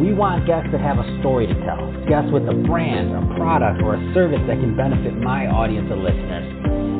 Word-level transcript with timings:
We 0.00 0.16
want 0.16 0.48
guests 0.48 0.72
that 0.72 0.80
have 0.80 0.96
a 0.96 1.04
story 1.20 1.44
to 1.44 1.52
tell, 1.68 1.92
guests 2.08 2.32
with 2.32 2.48
a 2.48 2.56
brand, 2.64 3.12
a 3.12 3.20
product, 3.36 3.84
or 3.84 4.00
a 4.00 4.02
service 4.16 4.40
that 4.48 4.56
can 4.56 4.72
benefit 4.72 5.12
my 5.12 5.44
audience 5.44 5.92
of 5.92 6.00
listeners. 6.00 6.48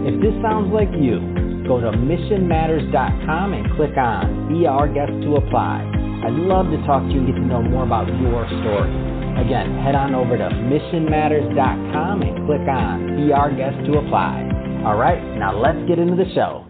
If 0.04 0.20
this 0.20 0.36
sounds 0.44 0.68
like 0.68 0.92
you, 0.92 1.16
go 1.64 1.80
to 1.80 1.96
missionmatters.com 1.96 3.52
and 3.56 3.64
click 3.72 3.96
on 3.96 4.52
Be 4.52 4.66
Our 4.68 4.84
Guest 4.84 5.16
to 5.24 5.40
apply. 5.40 5.80
I'd 6.28 6.36
love 6.44 6.68
to 6.68 6.76
talk 6.84 7.00
to 7.00 7.08
you 7.08 7.24
and 7.24 7.26
get 7.32 7.40
to 7.40 7.46
know 7.48 7.62
more 7.64 7.88
about 7.88 8.04
your 8.20 8.44
story. 8.60 8.92
Again, 9.40 9.80
head 9.80 9.96
on 9.96 10.14
over 10.14 10.36
to 10.36 10.48
missionmatters.com 10.68 12.20
and 12.20 12.32
click 12.44 12.68
on 12.68 13.16
Be 13.16 13.32
Our 13.32 13.48
Guest 13.48 13.80
to 13.88 13.96
apply. 13.96 14.44
All 14.84 15.00
right, 15.00 15.24
now 15.40 15.56
let's 15.56 15.80
get 15.88 15.98
into 15.98 16.20
the 16.20 16.28
show. 16.34 16.69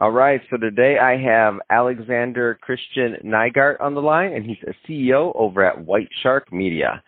All 0.00 0.12
right, 0.12 0.40
so 0.48 0.56
today 0.56 0.96
I 0.96 1.18
have 1.18 1.58
Alexander 1.68 2.58
Christian 2.62 3.16
Nygaard 3.22 3.82
on 3.82 3.94
the 3.94 4.00
line, 4.00 4.32
and 4.32 4.46
he's 4.46 4.56
a 4.66 4.72
CEO 4.88 5.30
over 5.34 5.62
at 5.62 5.84
White 5.84 6.08
Shark 6.22 6.50
Media. 6.50 7.02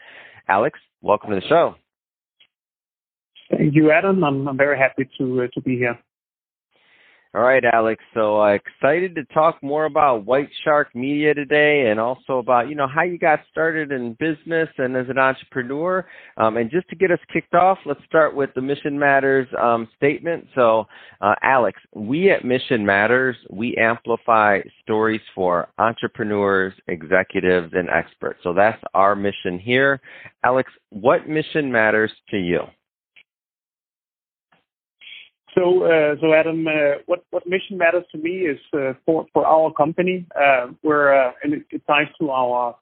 Alex, 0.47 0.79
welcome 1.01 1.31
to 1.31 1.37
the 1.37 1.49
show. 1.49 1.75
Thank 3.51 3.75
you, 3.75 3.91
Adam. 3.93 4.23
I'm, 4.23 4.47
I'm 4.47 4.59
very 4.59 4.77
happy 4.77 5.09
to 5.17 5.45
uh, 5.45 5.47
to 5.55 5.61
be 5.63 5.79
here. 5.79 5.99
All 7.35 7.41
right, 7.41 7.65
Alex. 7.65 8.05
So 8.13 8.43
uh, 8.43 8.49
excited 8.49 9.15
to 9.15 9.25
talk 9.33 9.63
more 9.63 9.87
about 9.87 10.27
White 10.27 10.51
Shark 10.65 10.95
Media 10.95 11.33
today, 11.33 11.87
and 11.89 11.99
also 11.99 12.37
about 12.37 12.69
you 12.69 12.75
know 12.75 12.87
how 12.87 13.05
you 13.05 13.19
got 13.19 13.41
started 13.51 13.91
in 13.91 14.13
business 14.21 14.69
and 14.77 14.95
as 14.95 15.07
an 15.09 15.17
entrepreneur. 15.17 16.07
Um, 16.37 16.59
and 16.59 16.71
just 16.71 16.91
to 16.91 16.97
get 16.97 17.11
us 17.11 17.19
kicked 17.33 17.55
off, 17.55 17.79
let's 17.87 18.05
start 18.05 18.37
with 18.37 18.51
the 18.55 18.61
Mission 18.61 18.99
Matters 18.99 19.49
um, 19.59 19.89
statement. 19.97 20.47
So, 20.55 20.87
uh, 21.23 21.35
Alex, 21.43 21.81
we 21.95 22.31
at 22.31 22.45
Mission 22.45 22.85
Matters 22.85 23.37
we 23.49 23.77
amplify 23.77 24.61
stories 24.83 25.23
for 25.35 25.69
entrepreneurs, 25.79 26.75
executives, 26.89 27.73
and 27.73 27.89
experts. 27.89 28.41
So 28.43 28.53
that's 28.53 28.83
our 28.93 29.17
mission 29.17 29.59
here. 29.59 30.03
Alex, 30.45 30.71
what 30.91 31.27
mission 31.31 31.73
matters 31.73 32.13
to 32.29 32.37
you? 32.37 32.61
So, 35.55 35.85
uh, 35.85 36.17
so 36.21 36.33
Adam, 36.33 36.67
uh, 36.67 37.03
what 37.07 37.25
what 37.31 37.47
mission 37.47 37.77
matters 37.77 38.05
to 38.13 38.19
me 38.19 38.47
is 38.47 38.59
uh, 38.73 38.95
for 39.05 39.27
for 39.35 39.47
our 39.47 39.73
company. 39.73 40.27
Uh, 40.35 40.69
we're 40.83 41.13
uh, 41.13 41.33
and 41.43 41.65
it, 41.71 41.83
ties 41.87 42.07
to 42.21 42.31
our 42.31 42.77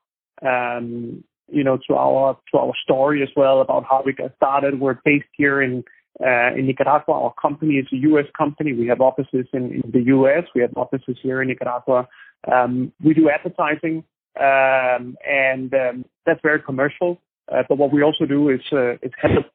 um, 0.47 1.25
you 1.49 1.65
know 1.65 1.79
to 1.89 1.95
our 1.97 2.39
to 2.53 2.59
our 2.59 2.73
story 2.85 3.23
as 3.23 3.29
well 3.37 3.61
about 3.61 3.85
how 3.91 4.03
we 4.05 4.13
got 4.13 4.37
started. 4.37 4.79
We're 4.79 4.99
based 5.05 5.27
here 5.33 5.61
in 5.61 5.83
uh, 6.25 6.55
in 6.57 6.67
Nicaragua. 6.67 7.15
Our 7.15 7.35
company 7.41 7.75
is 7.75 7.87
a 7.93 7.97
U.S. 7.97 8.27
company. 8.39 8.73
We 8.73 8.87
have 8.87 9.01
offices 9.01 9.47
in, 9.53 9.83
the 9.93 10.03
U.S. 10.03 10.45
We 10.55 10.61
have 10.61 10.77
offices 10.77 11.17
here 11.23 11.43
in 11.43 11.49
Nicaragua. 11.49 12.07
Um, 12.51 12.93
we 13.03 13.15
do 13.15 13.31
advertising, 13.31 14.05
um, 14.39 15.17
and 15.29 15.75
um, 15.75 16.05
that's 16.25 16.41
very 16.43 16.63
commercial. 16.63 17.21
Uh, 17.51 17.65
but 17.69 17.79
what 17.79 17.93
we 17.93 18.03
also 18.05 18.27
do 18.27 18.49
is 18.49 18.61
uh, 18.71 18.95
help 19.21 19.47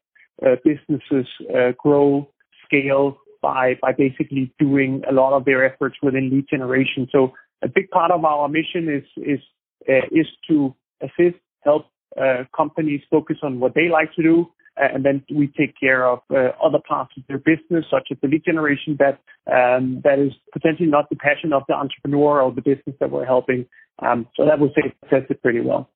businesses 0.66 1.28
uh, 1.56 1.72
grow 1.78 2.30
scale 2.66 3.18
by 3.42 3.78
by 3.82 3.92
basically 3.92 4.52
doing 4.60 5.04
a 5.10 5.14
lot 5.14 5.34
of 5.34 5.46
their 5.46 5.64
efforts 5.66 5.96
within 6.02 6.30
lead 6.30 6.46
generation. 6.50 7.08
So 7.12 7.34
a 7.64 7.68
big 7.68 7.90
part 7.90 8.12
of 8.12 8.24
our 8.26 8.48
mission 8.48 8.90
is 8.90 9.06
is 9.18 9.40
uh, 9.90 10.06
is 10.12 10.28
to 10.48 10.74
assist, 11.02 11.40
help 11.62 11.86
uh, 12.20 12.44
companies 12.56 13.02
focus 13.10 13.38
on 13.44 13.60
what 13.60 13.74
they 13.76 13.88
like 13.90 14.14
to 14.16 14.24
do, 14.24 14.48
uh, 14.82 14.88
and 14.94 15.06
then 15.06 15.24
we 15.34 15.48
take 15.48 15.74
care 15.80 16.08
of 16.08 16.20
uh, 16.32 16.50
other 16.64 16.80
parts 16.88 17.14
of 17.18 17.24
their 17.28 17.38
business, 17.38 17.86
such 17.90 18.08
as 18.12 18.18
the 18.22 18.28
lead 18.28 18.44
generation 18.44 18.98
that 19.00 19.20
um, 19.52 20.02
that 20.04 20.20
is 20.20 20.34
potentially 20.52 20.90
not 20.90 21.10
the 21.10 21.16
passion 21.16 21.54
of 21.54 21.64
the 21.68 21.74
entrepreneur 21.74 22.42
or 22.42 22.52
the 22.52 22.62
business 22.62 22.96
that 23.00 23.12
we're 23.12 23.26
helping. 23.26 23.66
Um, 24.00 24.28
so 24.36 24.46
that 24.46 24.60
would 24.60 24.72
say 24.76 24.94
it 25.12 25.42
pretty 25.42 25.62
well. 25.62 25.90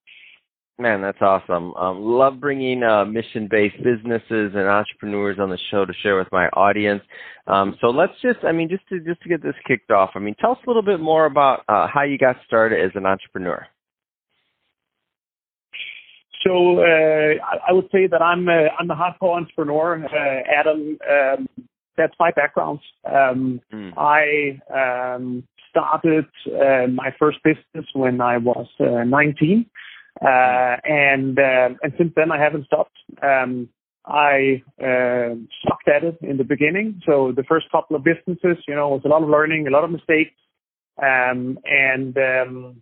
Man, 0.79 1.01
that's 1.01 1.21
awesome. 1.21 1.73
Um, 1.75 2.01
love 2.01 2.39
bringing 2.39 2.83
uh, 2.83 3.03
mission-based 3.03 3.83
businesses 3.83 4.53
and 4.55 4.65
entrepreneurs 4.65 5.37
on 5.37 5.49
the 5.49 5.57
show 5.69 5.85
to 5.85 5.91
share 6.01 6.17
with 6.17 6.31
my 6.31 6.47
audience. 6.53 7.03
Um, 7.47 7.75
so 7.81 7.87
let's 7.87 8.13
just, 8.21 8.39
I 8.45 8.53
mean, 8.53 8.69
just 8.69 8.87
to 8.87 9.01
just 9.01 9.21
to 9.23 9.29
get 9.29 9.43
this 9.43 9.55
kicked 9.67 9.91
off. 9.91 10.11
I 10.15 10.19
mean, 10.19 10.35
tell 10.39 10.51
us 10.51 10.57
a 10.65 10.69
little 10.69 10.81
bit 10.81 11.01
more 11.01 11.25
about 11.25 11.65
uh, 11.67 11.87
how 11.93 12.03
you 12.03 12.17
got 12.17 12.37
started 12.47 12.79
as 12.81 12.91
an 12.95 13.05
entrepreneur. 13.05 13.67
So 16.47 16.79
uh, 16.79 17.33
I 17.67 17.73
would 17.73 17.89
say 17.91 18.07
that 18.07 18.21
I'm 18.21 18.47
a, 18.47 18.69
I'm 18.79 18.89
a 18.89 18.95
hardcore 18.95 19.35
entrepreneur, 19.35 20.05
uh, 20.05 20.59
Adam. 20.59 20.97
Um, 21.11 21.49
that's 21.97 22.13
my 22.17 22.31
background. 22.31 22.79
Um, 23.03 23.59
mm. 23.73 23.91
I 23.97 25.13
um, 25.13 25.43
started 25.69 26.25
uh, 26.47 26.87
my 26.87 27.13
first 27.19 27.39
business 27.43 27.85
when 27.93 28.21
I 28.21 28.37
was 28.37 28.67
uh, 28.79 29.03
19. 29.03 29.65
Uh, 30.21 30.75
and 30.83 31.39
uh, 31.39 31.69
and 31.81 31.93
since 31.97 32.11
then 32.15 32.31
I 32.31 32.41
haven't 32.41 32.65
stopped. 32.65 32.97
Um, 33.21 33.69
I 34.05 34.63
uh, 34.81 35.35
sucked 35.67 35.87
at 35.87 36.03
it 36.03 36.17
in 36.21 36.37
the 36.37 36.43
beginning. 36.43 37.01
So 37.05 37.31
the 37.35 37.43
first 37.43 37.67
couple 37.71 37.95
of 37.95 38.03
businesses, 38.03 38.63
you 38.67 38.75
know, 38.75 38.89
was 38.89 39.01
a 39.05 39.07
lot 39.07 39.23
of 39.23 39.29
learning, 39.29 39.67
a 39.67 39.71
lot 39.71 39.83
of 39.83 39.91
mistakes, 39.91 40.35
um, 41.01 41.59
and 41.63 42.17
um, 42.17 42.81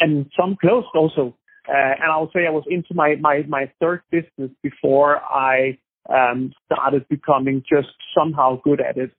and 0.00 0.30
some 0.38 0.56
closed 0.60 0.88
also. 0.94 1.36
Uh, 1.68 1.94
and 2.00 2.10
I 2.12 2.18
would 2.18 2.30
say 2.34 2.46
I 2.46 2.50
was 2.50 2.64
into 2.68 2.94
my 2.94 3.16
my 3.20 3.42
my 3.48 3.72
third 3.80 4.02
business 4.10 4.50
before 4.62 5.18
I 5.22 5.78
um, 6.12 6.52
started 6.66 7.08
becoming 7.08 7.62
just 7.68 7.94
somehow 8.16 8.60
good 8.62 8.80
at 8.80 8.96
it, 8.96 9.12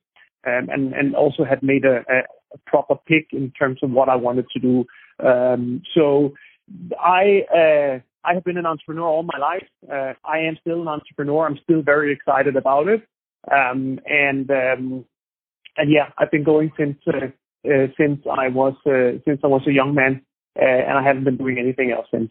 um, 0.46 0.68
and 0.70 0.92
and 0.92 1.16
also 1.16 1.44
had 1.44 1.62
made 1.62 1.84
a, 1.84 1.98
a 2.00 2.58
proper 2.66 2.94
pick 3.06 3.28
in 3.32 3.50
terms 3.50 3.80
of 3.82 3.90
what 3.90 4.08
I 4.08 4.16
wanted 4.16 4.46
to 4.50 4.60
do. 4.60 4.84
Um, 5.24 5.82
so 5.94 6.34
I 6.98 7.42
uh, 7.54 7.98
I 8.24 8.34
have 8.34 8.44
been 8.44 8.56
an 8.56 8.66
entrepreneur 8.66 9.06
all 9.06 9.22
my 9.22 9.38
life. 9.38 9.66
Uh, 9.90 10.14
I 10.24 10.38
am 10.38 10.56
still 10.60 10.82
an 10.82 10.88
entrepreneur. 10.88 11.46
I'm 11.46 11.58
still 11.62 11.82
very 11.82 12.12
excited 12.12 12.56
about 12.56 12.88
it. 12.88 13.02
Um, 13.50 14.00
and 14.06 14.50
um, 14.50 15.04
and 15.76 15.90
yeah, 15.90 16.10
I've 16.18 16.30
been 16.30 16.44
going 16.44 16.72
since 16.78 16.96
uh, 17.06 17.26
uh, 17.68 17.86
since 17.98 18.20
I 18.30 18.48
was 18.48 18.74
uh, 18.86 19.20
since 19.24 19.40
I 19.44 19.48
was 19.48 19.62
a 19.66 19.72
young 19.72 19.94
man, 19.94 20.22
uh, 20.58 20.64
and 20.64 20.98
I 20.98 21.02
haven't 21.02 21.24
been 21.24 21.36
doing 21.36 21.58
anything 21.58 21.90
else 21.90 22.06
since 22.10 22.30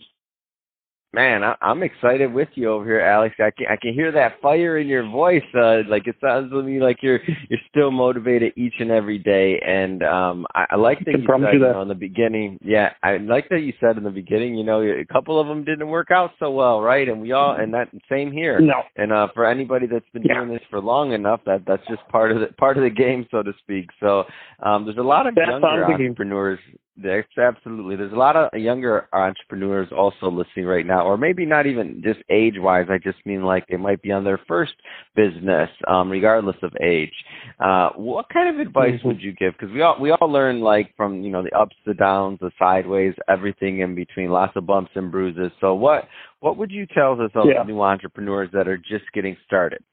man, 1.14 1.44
I, 1.44 1.56
am 1.62 1.84
excited 1.84 2.34
with 2.34 2.50
you 2.56 2.72
over 2.72 2.84
here, 2.84 3.00
Alex. 3.00 3.36
I 3.40 3.52
can 3.52 3.68
I 3.70 3.76
can 3.76 3.94
hear 3.94 4.12
that 4.12 4.42
fire 4.42 4.78
in 4.80 4.88
your 4.88 5.08
voice. 5.08 5.44
Uh, 5.56 5.82
like 5.88 6.08
it 6.08 6.16
sounds 6.20 6.52
to 6.52 6.64
me 6.64 6.82
like 6.82 6.98
you're 7.02 7.20
you're 7.50 7.60
still 7.70 7.92
motivated 7.92 8.54
each 8.56 8.74
and 8.80 8.92
every 8.92 9.20
day. 9.20 9.60
And 9.66 10.04
um, 10.04 10.46
I, 10.56 10.66
I 10.72 10.76
like 10.76 11.00
that 11.06 11.12
you 11.12 11.26
said 11.26 11.54
you 11.54 11.60
know, 11.60 11.82
in 11.82 11.88
the 11.88 11.96
beginning. 11.96 12.58
Yeah, 12.62 12.90
I 13.04 13.18
like 13.18 13.50
that 13.50 13.62
you 13.62 13.74
said 13.80 13.98
in 13.98 14.04
the 14.04 14.10
beginning. 14.10 14.56
You 14.56 14.64
know, 14.64 14.82
a 14.82 15.06
couple 15.06 15.40
of 15.40 15.48
them 15.48 15.64
didn't 15.64 15.88
work 15.88 16.10
out 16.12 16.32
so 16.40 16.52
well, 16.52 16.82
right? 16.82 17.08
And 17.08 17.22
we 17.22 17.32
all 17.32 17.56
and 17.56 17.74
that 17.74 17.90
same 18.10 18.32
here. 18.32 18.60
No. 18.60 18.82
And 18.98 19.14
uh, 19.14 19.28
for 19.34 19.46
anybody 19.46 19.88
that's 19.88 20.10
been 20.14 20.24
yeah. 20.24 20.36
doing 20.36 20.50
this 20.50 20.64
for 20.70 20.82
long 20.82 21.14
enough, 21.14 21.42
that 21.46 21.64
that's 21.68 21.86
just 21.88 22.02
part 22.10 22.32
of 22.32 22.40
the 22.40 22.48
part 22.58 22.78
of 22.78 22.84
the 22.84 22.90
game, 22.90 23.28
so 23.30 23.44
to 23.44 23.54
speak. 23.60 23.90
So 24.00 24.24
um, 24.64 24.86
there's 24.86 24.98
a 24.98 25.02
lot 25.02 25.28
of 25.28 25.36
that's 25.36 25.50
younger 25.50 25.86
entrepreneurs. 25.86 26.60
There's 26.96 27.26
absolutely. 27.38 27.96
There's 27.96 28.14
a 28.14 28.16
lot 28.16 28.36
of 28.36 28.54
younger 28.54 29.08
entrepreneurs 29.14 29.88
also 29.92 30.30
listening 30.30 30.66
right 30.66 30.86
now, 30.86 31.06
or 31.06 31.18
maybe 31.18 31.44
not 31.44 31.66
even 31.66 32.04
just 32.04 32.20
age 32.30 32.54
wise. 32.58 32.86
I 32.88 33.00
just 33.00 33.18
mean 33.26 33.42
like 33.42 33.66
they 33.68 33.78
might 33.78 34.04
be 34.04 34.12
on 34.12 34.24
their 34.24 34.40
first 34.48 34.74
business, 35.16 35.70
um, 35.88 36.12
regardless 36.12 36.58
of 36.62 36.72
age. 36.84 37.14
Uh, 37.60 37.90
what 37.96 38.30
kind 38.30 38.54
of 38.54 38.66
advice 38.66 39.00
mm-hmm. 39.00 39.08
would 39.08 39.22
you 39.22 39.34
give? 39.34 39.54
Because 39.54 39.74
we 39.74 39.82
all 39.82 40.00
we 40.00 40.12
all 40.12 40.32
learn 40.32 40.62
like 40.62 40.94
from 40.96 41.24
you 41.24 41.32
know 41.32 41.42
the 41.42 41.58
ups, 41.58 41.76
the 41.88 41.96
downs, 41.96 42.38
the 42.42 42.52
sideways, 42.60 43.16
everything 43.28 43.80
in 43.80 43.96
between, 43.96 44.30
lots 44.30 44.56
of 44.56 44.68
bumps 44.68 44.92
and 44.94 45.12
bruises. 45.12 45.52
So 45.62 45.74
what 45.74 46.08
what 46.42 46.58
would 46.58 46.70
you 46.70 46.86
tell 46.86 47.16
those 47.16 47.32
yeah. 47.34 47.64
new 47.64 47.82
entrepreneurs 47.82 48.50
that 48.54 48.68
are 48.68 48.78
just 48.78 49.06
getting 49.16 49.36
started? 49.48 49.84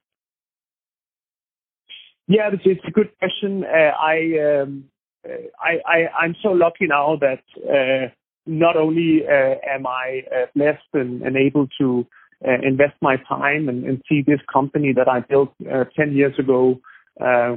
Yeah, 2.30 2.50
it's, 2.52 2.62
it's 2.64 2.84
a 2.86 2.92
good 2.92 3.10
question. 3.18 3.64
Uh, 3.64 3.90
I, 4.00 4.60
um, 4.62 4.84
I'm 5.24 6.34
so 6.42 6.50
lucky 6.50 6.86
now 6.86 7.18
that 7.20 7.42
uh, 7.68 8.10
not 8.46 8.76
only 8.76 9.22
uh, 9.26 9.54
am 9.68 9.86
I 9.86 10.22
uh, 10.34 10.46
blessed 10.54 10.78
and, 10.94 11.36
able 11.36 11.68
to 11.78 12.06
uh, 12.46 12.52
invest 12.62 12.94
my 13.02 13.16
time 13.28 13.68
and, 13.68 14.02
see 14.08 14.22
this 14.26 14.40
company 14.52 14.92
that 14.94 15.08
I 15.08 15.20
built 15.20 15.52
uh, 15.70 15.84
10 15.96 16.12
years 16.12 16.38
ago 16.38 16.80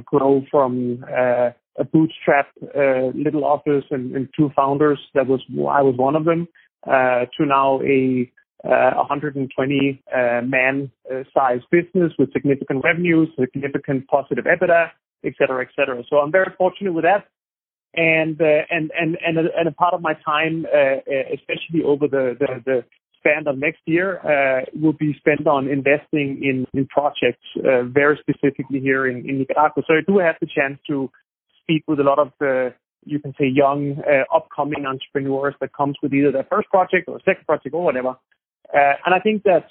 grow 0.04 0.44
from 0.50 1.04
a 1.10 1.84
bootstrap 1.84 2.48
little 3.14 3.44
office 3.44 3.84
and, 3.90 4.28
two 4.36 4.50
founders. 4.54 4.98
That 5.14 5.26
was 5.26 5.40
I 5.50 5.82
was 5.82 5.96
one 5.96 6.16
of 6.16 6.24
them. 6.24 6.48
to 6.86 7.46
now 7.46 7.80
a 7.82 8.30
120 8.62 10.02
man 10.44 10.90
sized 11.32 11.64
business 11.70 12.12
with 12.18 12.32
significant 12.32 12.84
revenues, 12.84 13.28
significant 13.40 14.06
positive 14.08 14.44
EBITDA, 14.44 14.90
et 15.24 15.32
cetera, 15.38 15.62
et 15.62 15.70
cetera. 15.74 16.02
So 16.10 16.18
I'm 16.18 16.30
very 16.30 16.52
fortunate 16.58 16.92
with 16.92 17.04
that 17.04 17.26
and 17.96 18.40
uh, 18.40 18.62
and 18.70 18.90
and 18.98 19.16
and 19.24 19.38
a, 19.38 19.44
and 19.56 19.68
a 19.68 19.72
part 19.72 19.94
of 19.94 20.00
my 20.00 20.14
time, 20.24 20.66
uh, 20.66 20.96
especially 21.32 21.82
over 21.84 22.08
the, 22.08 22.36
the, 22.38 22.62
the 22.64 22.84
span 23.18 23.46
of 23.46 23.58
next 23.58 23.80
year, 23.86 24.18
uh, 24.20 24.64
will 24.80 24.92
be 24.92 25.14
spent 25.18 25.46
on 25.46 25.68
investing 25.68 26.40
in 26.42 26.66
in 26.74 26.86
projects, 26.86 27.44
uh, 27.58 27.82
very 27.84 28.18
specifically 28.20 28.80
here 28.80 29.06
in, 29.06 29.28
in 29.28 29.38
Nicaragua. 29.38 29.82
So 29.86 29.94
I 29.94 30.00
do 30.06 30.18
have 30.18 30.36
the 30.40 30.46
chance 30.46 30.78
to 30.88 31.10
speak 31.62 31.84
with 31.86 32.00
a 32.00 32.04
lot 32.04 32.18
of 32.18 32.32
the 32.40 32.74
you 33.06 33.18
can 33.18 33.34
say 33.38 33.46
young 33.46 34.02
uh, 34.08 34.24
upcoming 34.34 34.86
entrepreneurs 34.86 35.54
that 35.60 35.72
comes 35.74 35.96
with 36.02 36.12
either 36.14 36.32
their 36.32 36.46
first 36.50 36.68
project 36.70 37.08
or 37.08 37.20
second 37.24 37.44
project 37.46 37.74
or 37.74 37.84
whatever. 37.84 38.16
Uh, 38.72 38.94
and 39.04 39.14
I 39.14 39.20
think 39.20 39.42
that 39.44 39.66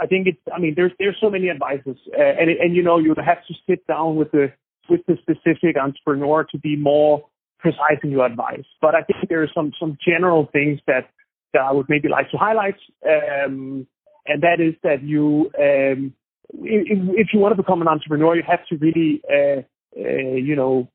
I 0.00 0.06
think 0.06 0.26
it's 0.26 0.40
I 0.54 0.58
mean 0.58 0.74
there's 0.76 0.92
there's 0.98 1.16
so 1.20 1.30
many 1.30 1.50
advices, 1.50 1.96
and 2.16 2.50
and 2.50 2.74
you 2.74 2.82
know 2.82 2.98
you 2.98 3.14
have 3.16 3.46
to 3.46 3.54
sit 3.68 3.86
down 3.86 4.16
with 4.16 4.30
the 4.32 4.52
with 4.88 5.00
the 5.06 5.16
specific 5.20 5.76
entrepreneur 5.76 6.44
to 6.44 6.58
be 6.58 6.76
more 6.76 7.24
precise 7.58 7.98
in 8.02 8.10
your 8.10 8.26
advice. 8.26 8.64
But 8.80 8.94
I 8.94 9.02
think 9.02 9.28
there 9.28 9.42
are 9.42 9.50
some 9.54 9.72
some 9.78 9.96
general 10.06 10.48
things 10.52 10.80
that 10.86 11.08
that 11.52 11.62
I 11.62 11.72
would 11.72 11.86
maybe 11.88 12.08
like 12.08 12.30
to 12.30 12.36
highlight, 12.36 12.76
um, 13.06 13.86
and 14.26 14.42
that 14.42 14.60
is 14.60 14.74
that 14.82 15.02
you 15.02 15.50
um, 15.58 16.12
if, 16.54 16.98
if, 17.16 17.28
you 17.32 17.38
want 17.38 17.56
to 17.56 17.62
become 17.62 17.80
an 17.80 17.88
entrepreneur, 17.88 18.36
you 18.36 18.42
have 18.46 18.66
to 18.66 18.76
really 18.76 19.22
uh, 19.30 19.62
uh, 19.98 20.34
you 20.34 20.56
know 20.56 20.88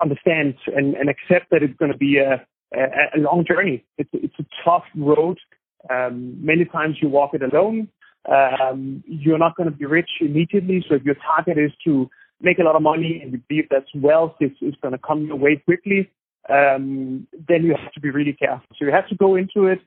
understand 0.00 0.54
and, 0.74 0.94
and, 0.94 1.10
accept 1.10 1.50
that 1.50 1.62
it's 1.62 1.76
going 1.78 1.90
to 1.90 1.98
be 1.98 2.18
a, 2.18 2.34
a, 2.74 3.18
a 3.18 3.18
long 3.18 3.44
journey. 3.46 3.84
It's 3.98 4.10
it's 4.12 4.34
a 4.38 4.44
tough 4.64 4.84
road. 4.96 5.38
Um, 5.88 6.34
many 6.44 6.64
times 6.64 6.96
you 7.00 7.08
walk 7.08 7.34
it 7.34 7.42
alone. 7.42 7.88
Um, 8.30 9.02
you're 9.06 9.38
not 9.38 9.56
going 9.56 9.70
to 9.70 9.74
be 9.74 9.86
rich 9.86 10.10
immediately. 10.20 10.84
So 10.88 10.96
if 10.96 11.02
your 11.02 11.16
target 11.16 11.58
is 11.58 11.72
to 11.84 12.08
make 12.40 12.58
a 12.58 12.62
lot 12.62 12.76
of 12.76 12.82
money 12.82 13.20
and 13.22 13.32
you 13.32 13.40
believe 13.48 13.68
that 13.70 13.84
wealth 13.94 14.34
is, 14.40 14.52
is 14.60 14.74
going 14.82 14.92
to 14.92 14.98
come 14.98 15.26
your 15.26 15.36
way 15.36 15.56
quickly, 15.56 16.10
um, 16.48 17.26
then 17.48 17.64
you 17.64 17.74
have 17.74 17.92
to 17.92 18.00
be 18.00 18.10
really 18.10 18.32
careful. 18.32 18.66
So 18.78 18.84
you 18.84 18.92
have 18.92 19.08
to 19.08 19.14
go 19.14 19.36
into 19.36 19.66
it 19.66 19.80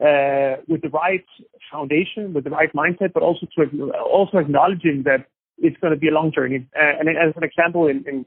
uh, 0.00 0.62
with 0.66 0.82
the 0.82 0.88
right 0.88 1.24
foundation, 1.70 2.32
with 2.32 2.44
the 2.44 2.50
right 2.50 2.72
mindset, 2.72 3.12
but 3.12 3.22
also 3.22 3.46
to 3.56 3.92
also 3.92 4.38
acknowledging 4.38 5.02
that 5.04 5.26
it's 5.58 5.76
going 5.80 5.92
to 5.92 5.98
be 5.98 6.08
a 6.08 6.12
long 6.12 6.32
journey. 6.32 6.66
Uh, 6.74 6.98
and 6.98 7.08
as 7.08 7.34
an 7.36 7.44
example, 7.44 7.86
in 7.86 8.04
in, 8.08 8.26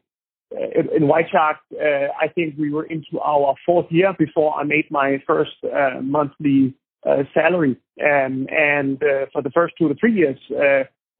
uh, 0.55 0.95
in 0.95 1.07
White 1.07 1.25
Shark, 1.31 1.57
uh, 1.73 2.07
I 2.19 2.27
think 2.33 2.55
we 2.57 2.71
were 2.71 2.85
into 2.85 3.19
our 3.19 3.55
fourth 3.65 3.87
year 3.89 4.13
before 4.17 4.55
I 4.55 4.63
made 4.63 4.89
my 4.91 5.21
first 5.25 5.51
uh, 5.63 5.99
monthly 6.01 6.75
uh, 7.05 7.23
salary. 7.33 7.75
Um, 8.01 8.47
and 8.49 8.99
for 9.33 9.41
the 9.41 9.51
first 9.53 9.73
two 9.77 9.89
to 9.89 9.95
three 9.95 10.13
years, 10.13 10.37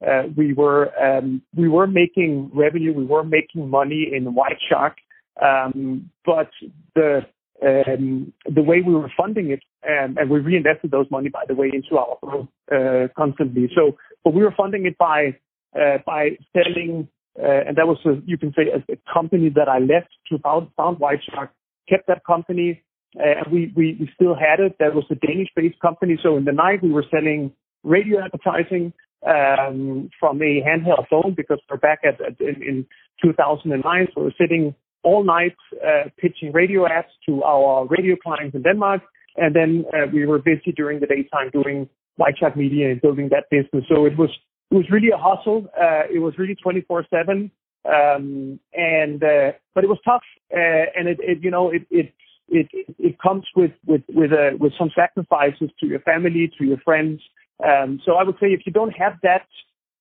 uh, 0.06 0.24
we 0.36 0.54
were 0.54 0.92
um, 1.02 1.42
we 1.56 1.68
were 1.68 1.88
making 1.88 2.52
revenue, 2.54 2.94
we 2.94 3.06
were 3.06 3.24
making 3.24 3.70
money 3.70 4.10
in 4.12 4.34
White 4.34 4.60
Shark, 4.70 4.98
um, 5.42 6.10
but 6.26 6.50
the 6.96 7.26
um, 7.66 8.34
the 8.46 8.62
way 8.62 8.82
we 8.82 8.94
were 8.94 9.12
funding 9.16 9.52
it, 9.52 9.62
um, 9.88 10.18
and 10.18 10.30
we 10.30 10.40
reinvested 10.40 10.92
those 10.92 11.10
money, 11.10 11.30
by 11.30 11.44
the 11.48 11.56
way, 11.56 11.72
into 11.74 11.98
our 11.98 12.18
growth 12.22 12.48
uh, 12.72 13.08
constantly. 13.16 13.72
So, 13.76 13.98
but 14.24 14.34
we 14.34 14.44
were 14.44 14.54
funding 14.56 14.86
it 14.86 14.98
by 14.98 15.38
uh, 15.76 16.00
by 16.06 16.38
selling, 16.52 17.08
uh, 17.42 17.68
and 17.68 17.78
that 17.78 17.88
was 17.88 17.98
a, 18.06 18.22
you 18.26 18.38
can 18.38 18.54
say 18.54 18.64
a, 18.70 18.92
a, 18.92 18.98
company 19.12 19.50
that 19.50 19.68
I 19.68 19.80
left 19.80 20.10
to 20.30 20.38
found, 20.40 20.68
found 20.78 21.00
White 21.00 21.22
Shark, 21.32 21.52
kept 21.90 22.08
that 22.08 22.26
company, 22.26 22.84
uh, 23.18 23.44
and 23.44 23.52
we, 23.52 23.72
we 23.76 23.98
we 24.00 24.10
still 24.14 24.36
had 24.36 24.60
it. 24.60 24.76
That 24.80 24.94
was 24.94 25.06
a 25.10 25.16
Danish-based 25.16 25.80
company. 25.80 26.20
So 26.22 26.38
in 26.38 26.46
the 26.46 26.52
night 26.52 26.84
we 26.84 26.92
were 26.92 27.06
selling 27.10 27.54
radio 27.84 28.24
advertising 28.24 28.94
um, 29.26 30.10
from 30.20 30.42
a 30.42 30.62
handheld 30.62 31.08
phone 31.10 31.34
because 31.36 31.60
we're 31.70 31.78
back 31.78 32.00
at, 32.04 32.20
at 32.22 32.40
in, 32.40 32.62
in, 32.62 32.86
2009. 33.24 34.08
So 34.14 34.24
we're 34.24 34.32
sitting 34.38 34.76
all 35.04 35.24
night 35.24 35.56
uh, 35.86 36.10
pitching 36.18 36.52
radio 36.52 36.86
ads 36.86 37.08
to 37.26 37.42
our 37.44 37.86
radio 37.88 38.16
clients 38.22 38.56
in 38.56 38.64
Denmark, 38.64 39.02
and 39.38 39.56
then 39.56 39.86
uh, 39.94 40.08
we 40.12 40.26
were 40.26 40.40
busy 40.40 40.74
during 40.76 41.00
the 41.00 41.06
daytime 41.06 41.50
doing 41.54 41.88
White 42.18 42.38
Shark 42.38 42.58
Media 42.58 42.92
and 42.92 43.02
building 43.02 43.30
that 43.30 43.46
business. 43.50 43.86
So 43.88 44.06
it 44.06 44.18
was 44.18 44.30
it 44.72 44.76
was 44.76 44.86
really 44.92 45.10
a 45.10 45.18
hustle. 45.18 45.68
Uh, 45.80 46.04
it 46.14 46.20
was 46.20 46.34
really 46.38 46.56
24 46.56 47.06
seven. 47.10 47.52
Um, 47.86 48.60
and 48.74 49.22
uh, 49.24 49.52
but 49.76 49.84
it 49.84 49.88
was 49.88 50.00
tough, 50.06 50.24
uh, 50.54 50.86
and 50.96 51.10
it, 51.10 51.18
it 51.20 51.40
you 51.42 51.52
know 51.52 51.70
it 51.70 51.86
it 51.92 52.14
it 52.48 52.68
it 52.98 53.20
comes 53.20 53.44
with 53.56 53.72
with 53.86 54.04
with 54.08 54.32
uh, 54.32 54.56
with 54.58 54.72
some 54.78 54.90
sacrifices 54.96 55.70
to 55.82 55.86
your 55.86 56.00
family, 56.00 56.50
to 56.58 56.64
your 56.64 56.78
friends, 56.78 57.22
um, 57.66 58.00
so 58.06 58.14
I 58.14 58.24
would 58.24 58.36
say 58.36 58.48
if 58.48 58.62
you 58.66 58.72
don't 58.72 58.92
have 58.92 59.14
that 59.24 59.48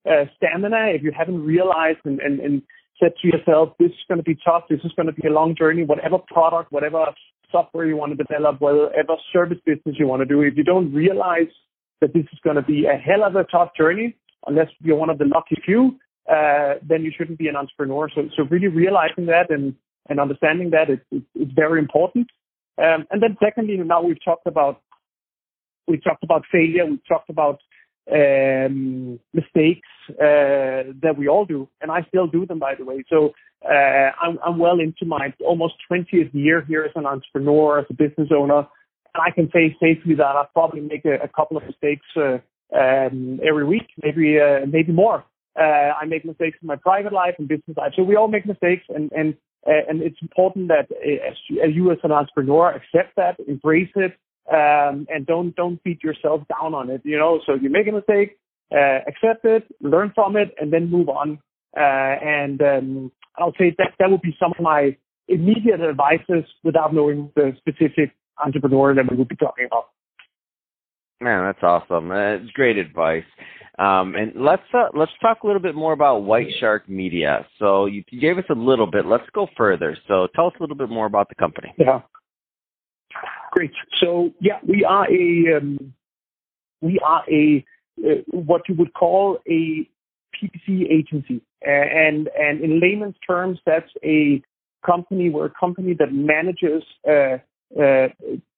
uh, 0.08 0.24
stamina, 0.36 0.88
if 0.94 1.02
you 1.02 1.12
haven't 1.16 1.44
realized 1.44 2.00
and, 2.04 2.20
and, 2.20 2.40
and 2.40 2.62
said 3.00 3.12
to 3.22 3.28
yourself, 3.28 3.74
this 3.78 3.90
is 3.90 4.04
going 4.08 4.18
to 4.18 4.24
be 4.24 4.36
tough, 4.44 4.64
this 4.68 4.80
is 4.84 4.92
going 4.96 5.06
to 5.06 5.12
be 5.12 5.28
a 5.28 5.32
long 5.32 5.54
journey, 5.56 5.84
whatever 5.84 6.18
product, 6.18 6.72
whatever 6.72 7.06
software 7.50 7.86
you 7.86 7.96
want 7.96 8.16
to 8.16 8.24
develop, 8.24 8.60
whatever 8.60 9.16
service 9.32 9.58
business 9.64 9.96
you 9.98 10.06
want 10.06 10.20
to 10.20 10.26
do, 10.26 10.40
if 10.42 10.56
you 10.56 10.64
don't 10.64 10.92
realize 10.92 11.52
that 12.00 12.12
this 12.12 12.24
is 12.32 12.38
going 12.42 12.56
to 12.56 12.62
be 12.62 12.86
a 12.86 12.96
hell 12.96 13.24
of 13.24 13.36
a 13.36 13.44
tough 13.44 13.70
journey, 13.76 14.16
unless 14.46 14.68
you're 14.80 14.96
one 14.96 15.10
of 15.10 15.18
the 15.18 15.24
lucky 15.24 15.56
few, 15.64 15.96
uh, 16.30 16.74
then 16.86 17.02
you 17.02 17.12
shouldn't 17.16 17.38
be 17.38 17.48
an 17.48 17.56
entrepreneur. 17.56 18.08
So, 18.14 18.22
so 18.36 18.44
really 18.50 18.68
realizing 18.68 19.26
that 19.26 19.50
and, 19.50 19.74
and 20.08 20.18
understanding 20.18 20.70
that 20.70 20.90
is, 20.90 20.98
very 21.54 21.78
important. 21.78 22.26
Um, 22.78 23.06
and 23.10 23.22
then 23.22 23.36
secondly, 23.42 23.76
now 23.76 24.02
we've 24.02 24.24
talked 24.24 24.46
about 24.46 24.80
we 25.86 25.98
talked 25.98 26.24
about 26.24 26.44
failure. 26.50 26.86
We 26.86 27.00
talked 27.08 27.30
about 27.30 27.60
um, 28.10 29.20
mistakes 29.32 29.88
uh, 30.10 30.90
that 31.02 31.14
we 31.16 31.28
all 31.28 31.44
do, 31.44 31.68
and 31.80 31.90
I 31.90 32.02
still 32.08 32.26
do 32.26 32.46
them, 32.46 32.58
by 32.58 32.74
the 32.74 32.84
way. 32.84 33.04
So 33.08 33.32
uh, 33.64 34.10
I'm, 34.20 34.38
I'm 34.44 34.58
well 34.58 34.80
into 34.80 35.04
my 35.06 35.32
almost 35.44 35.74
20th 35.90 36.30
year 36.32 36.64
here 36.66 36.82
as 36.82 36.92
an 36.96 37.06
entrepreneur, 37.06 37.80
as 37.80 37.86
a 37.90 37.94
business 37.94 38.28
owner, 38.34 38.66
and 39.14 39.22
I 39.22 39.30
can 39.30 39.50
say 39.52 39.76
safely 39.80 40.14
that 40.16 40.24
I 40.24 40.44
probably 40.52 40.80
make 40.80 41.04
a, 41.04 41.14
a 41.22 41.28
couple 41.28 41.56
of 41.56 41.64
mistakes 41.64 42.06
uh, 42.16 42.38
um, 42.76 43.40
every 43.46 43.64
week, 43.64 43.88
maybe 44.02 44.38
uh, 44.40 44.66
maybe 44.66 44.92
more. 44.92 45.24
Uh, 45.54 45.92
I 46.00 46.06
make 46.06 46.24
mistakes 46.24 46.56
in 46.62 46.66
my 46.66 46.76
private 46.76 47.12
life 47.12 47.34
and 47.38 47.46
business 47.46 47.76
life, 47.76 47.92
so 47.94 48.02
we 48.02 48.16
all 48.16 48.28
make 48.28 48.46
mistakes, 48.46 48.84
and 48.88 49.12
and 49.12 49.34
uh, 49.66 49.88
and 49.88 50.02
it's 50.02 50.20
important 50.22 50.68
that 50.68 50.90
as 50.90 51.36
you, 51.48 51.62
as 51.62 51.70
you 51.74 51.92
as 51.92 51.98
an 52.02 52.10
entrepreneur 52.10 52.70
accept 52.70 53.14
that, 53.16 53.36
embrace 53.46 53.90
it, 53.94 54.16
um, 54.50 55.06
and 55.08 55.26
don't 55.26 55.54
don't 55.54 55.82
beat 55.84 56.02
yourself 56.02 56.42
down 56.48 56.74
on 56.74 56.90
it. 56.90 57.02
You 57.04 57.18
know, 57.18 57.40
so 57.46 57.54
you 57.54 57.70
make 57.70 57.86
a 57.86 57.92
mistake, 57.92 58.38
uh, 58.72 58.98
accept 59.06 59.44
it, 59.44 59.64
learn 59.80 60.12
from 60.14 60.36
it, 60.36 60.54
and 60.60 60.72
then 60.72 60.90
move 60.90 61.08
on. 61.08 61.38
Uh, 61.76 61.80
and 61.80 62.60
um, 62.62 63.12
I'll 63.38 63.54
say 63.58 63.74
that 63.78 63.92
that 63.98 64.10
would 64.10 64.22
be 64.22 64.36
some 64.38 64.52
of 64.56 64.62
my 64.62 64.96
immediate 65.28 65.80
advices 65.80 66.44
without 66.64 66.94
knowing 66.94 67.30
the 67.36 67.52
specific 67.58 68.14
entrepreneur 68.44 68.94
that 68.94 69.10
we 69.10 69.16
would 69.16 69.28
be 69.28 69.36
talking 69.36 69.66
about. 69.66 69.88
Man, 71.20 71.44
that's 71.44 71.62
awesome. 71.62 72.10
Uh, 72.10 72.34
it's 72.34 72.50
great 72.50 72.76
advice. 72.76 73.24
Um, 73.78 74.14
and 74.16 74.32
let's 74.34 74.62
uh, 74.74 74.88
let's 74.92 75.12
talk 75.22 75.44
a 75.44 75.46
little 75.46 75.62
bit 75.62 75.74
more 75.74 75.92
about 75.92 76.24
White 76.24 76.48
Shark 76.60 76.88
Media. 76.88 77.46
So 77.58 77.86
you, 77.86 78.04
you 78.10 78.20
gave 78.20 78.38
us 78.38 78.44
a 78.50 78.54
little 78.54 78.90
bit. 78.90 79.06
Let's 79.06 79.24
go 79.32 79.46
further. 79.56 79.96
So 80.08 80.26
tell 80.34 80.48
us 80.48 80.52
a 80.58 80.62
little 80.62 80.76
bit 80.76 80.90
more 80.90 81.06
about 81.06 81.28
the 81.28 81.34
company. 81.36 81.72
Yeah. 81.78 82.00
Great. 83.52 83.72
So 84.00 84.30
yeah, 84.40 84.58
we 84.66 84.82
are 84.82 85.06
a 85.12 85.58
um, 85.58 85.92
we 86.80 86.98
are 87.04 87.22
a 87.30 87.64
uh, 88.02 88.22
what 88.30 88.62
you 88.66 88.74
would 88.76 88.94
call 88.94 89.38
a 89.46 89.86
PPC 90.34 90.90
agency, 90.90 91.42
and 91.60 92.30
and 92.36 92.62
in 92.62 92.80
layman's 92.80 93.14
terms, 93.28 93.58
that's 93.66 93.90
a 94.02 94.42
company. 94.84 95.28
We're 95.28 95.46
a 95.46 95.52
company 95.60 95.94
that 95.98 96.14
manages 96.14 96.82
uh, 97.06 97.36
uh, 97.78 98.08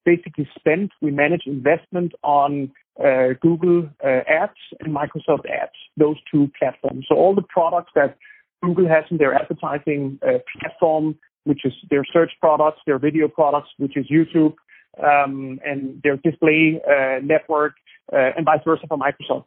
basically 0.04 0.48
spend. 0.56 0.92
We 1.02 1.10
manage 1.10 1.42
investment 1.46 2.12
on 2.22 2.70
uh, 2.98 3.34
Google 3.42 3.90
uh, 4.04 4.20
Ads 4.28 4.52
and 4.78 4.94
Microsoft 4.94 5.50
Ads, 5.50 5.72
those 5.96 6.18
two 6.30 6.52
platforms. 6.56 7.06
So 7.08 7.16
all 7.16 7.34
the 7.34 7.42
products 7.42 7.90
that 7.96 8.16
Google 8.62 8.86
has 8.86 9.04
in 9.10 9.16
their 9.16 9.34
advertising 9.34 10.20
uh, 10.22 10.38
platform, 10.60 11.16
which 11.42 11.64
is 11.64 11.72
their 11.90 12.04
search 12.12 12.30
products, 12.40 12.80
their 12.86 13.00
video 13.00 13.26
products, 13.26 13.70
which 13.78 13.96
is 13.96 14.06
YouTube, 14.06 14.54
um, 15.02 15.58
and 15.64 16.00
their 16.02 16.16
display 16.18 16.80
uh, 16.86 17.20
network, 17.22 17.74
uh, 18.12 18.36
and 18.36 18.44
vice 18.44 18.60
versa 18.64 18.86
for 18.88 18.98
Microsoft. 18.98 19.44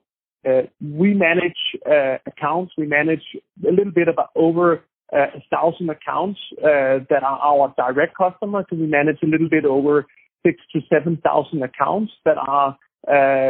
uh, 0.48 0.64
we 0.82 1.14
manage 1.14 1.58
uh, 1.86 2.18
accounts. 2.26 2.74
We 2.78 2.86
manage 2.88 3.24
a 3.66 3.72
little 3.72 3.92
bit 3.92 4.08
about 4.08 4.30
over 4.36 4.84
uh, 5.14 5.28
a 5.36 5.44
thousand 5.50 5.90
accounts 5.90 6.40
uh, 6.60 7.00
that 7.10 7.24
are 7.24 7.40
our 7.40 7.74
direct 7.78 8.18
customers, 8.18 8.66
and 8.72 8.80
we 8.80 8.88
manage 8.88 9.18
a 9.24 9.28
little 9.28 9.50
bit 9.50 9.66
over 9.66 10.06
six 10.46 10.62
to 10.74 10.82
seven 10.90 11.18
thousand 11.24 11.64
accounts 11.64 12.12
that 12.26 12.38
are 12.38 12.78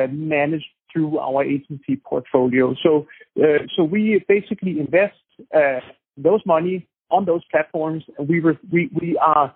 managed 0.08 0.66
through 0.92 1.20
our 1.20 1.44
agency 1.44 1.96
portfolio. 2.04 2.74
So, 2.82 3.08
so 3.75 3.84
we 3.84 4.24
basically 4.27 4.80
invest 4.80 5.16
those 6.18 6.42
money 6.46 6.88
on 7.10 7.25
those 7.25 7.42
platforms, 7.51 8.04
and 8.18 8.27
we 8.27 8.39
re- 8.39 8.60
we 8.72 8.89
we 8.94 9.18
are 9.18 9.56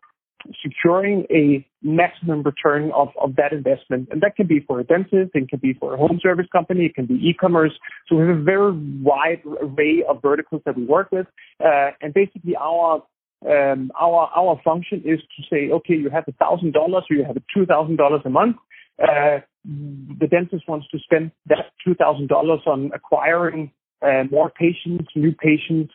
securing 0.63 1.25
a 1.31 1.65
maximum 1.81 2.43
return 2.43 2.91
of, 2.93 3.10
of 3.21 3.36
that 3.36 3.51
investment. 3.53 4.10
And 4.12 4.21
that 4.21 4.36
can 4.36 4.48
be 4.48 4.60
for 4.60 4.79
a 4.79 4.83
dentist, 4.83 5.31
it 5.33 5.50
can 5.50 5.60
be 5.60 5.74
for 5.74 5.93
a 5.93 5.98
home 5.98 6.19
service 6.21 6.48
company, 6.51 6.86
it 6.86 6.95
can 6.95 7.05
be 7.05 7.15
e-commerce. 7.15 7.74
So 8.07 8.15
we 8.15 8.27
have 8.27 8.38
a 8.38 8.41
very 8.43 8.71
wide 9.01 9.41
array 9.62 10.03
of 10.07 10.21
verticals 10.21 10.62
that 10.65 10.75
we 10.77 10.86
work 10.86 11.12
with. 11.12 11.27
Uh, 11.63 11.91
and 12.01 12.13
basically 12.13 12.55
our 12.55 13.03
um, 13.43 13.91
our 14.00 14.29
our 14.36 14.62
function 14.63 15.01
is 15.03 15.19
to 15.19 15.43
say, 15.50 15.71
okay, 15.71 15.95
you 15.95 16.12
have 16.12 16.25
a 16.27 16.31
thousand 16.33 16.74
dollars 16.74 17.05
or 17.10 17.15
you 17.15 17.24
have 17.25 17.38
two 17.53 17.65
thousand 17.65 17.95
dollars 17.95 18.21
a 18.25 18.29
month. 18.29 18.57
Uh, 19.01 19.39
the 19.65 20.27
dentist 20.29 20.67
wants 20.67 20.88
to 20.89 21.00
spend 21.00 21.31
that 21.48 21.71
two 21.83 21.95
thousand 21.95 22.27
dollars 22.27 22.60
on 22.67 22.91
acquiring 22.93 23.71
uh, 24.03 24.24
more 24.29 24.51
patients, 24.51 25.10
new 25.15 25.33
patients, 25.33 25.91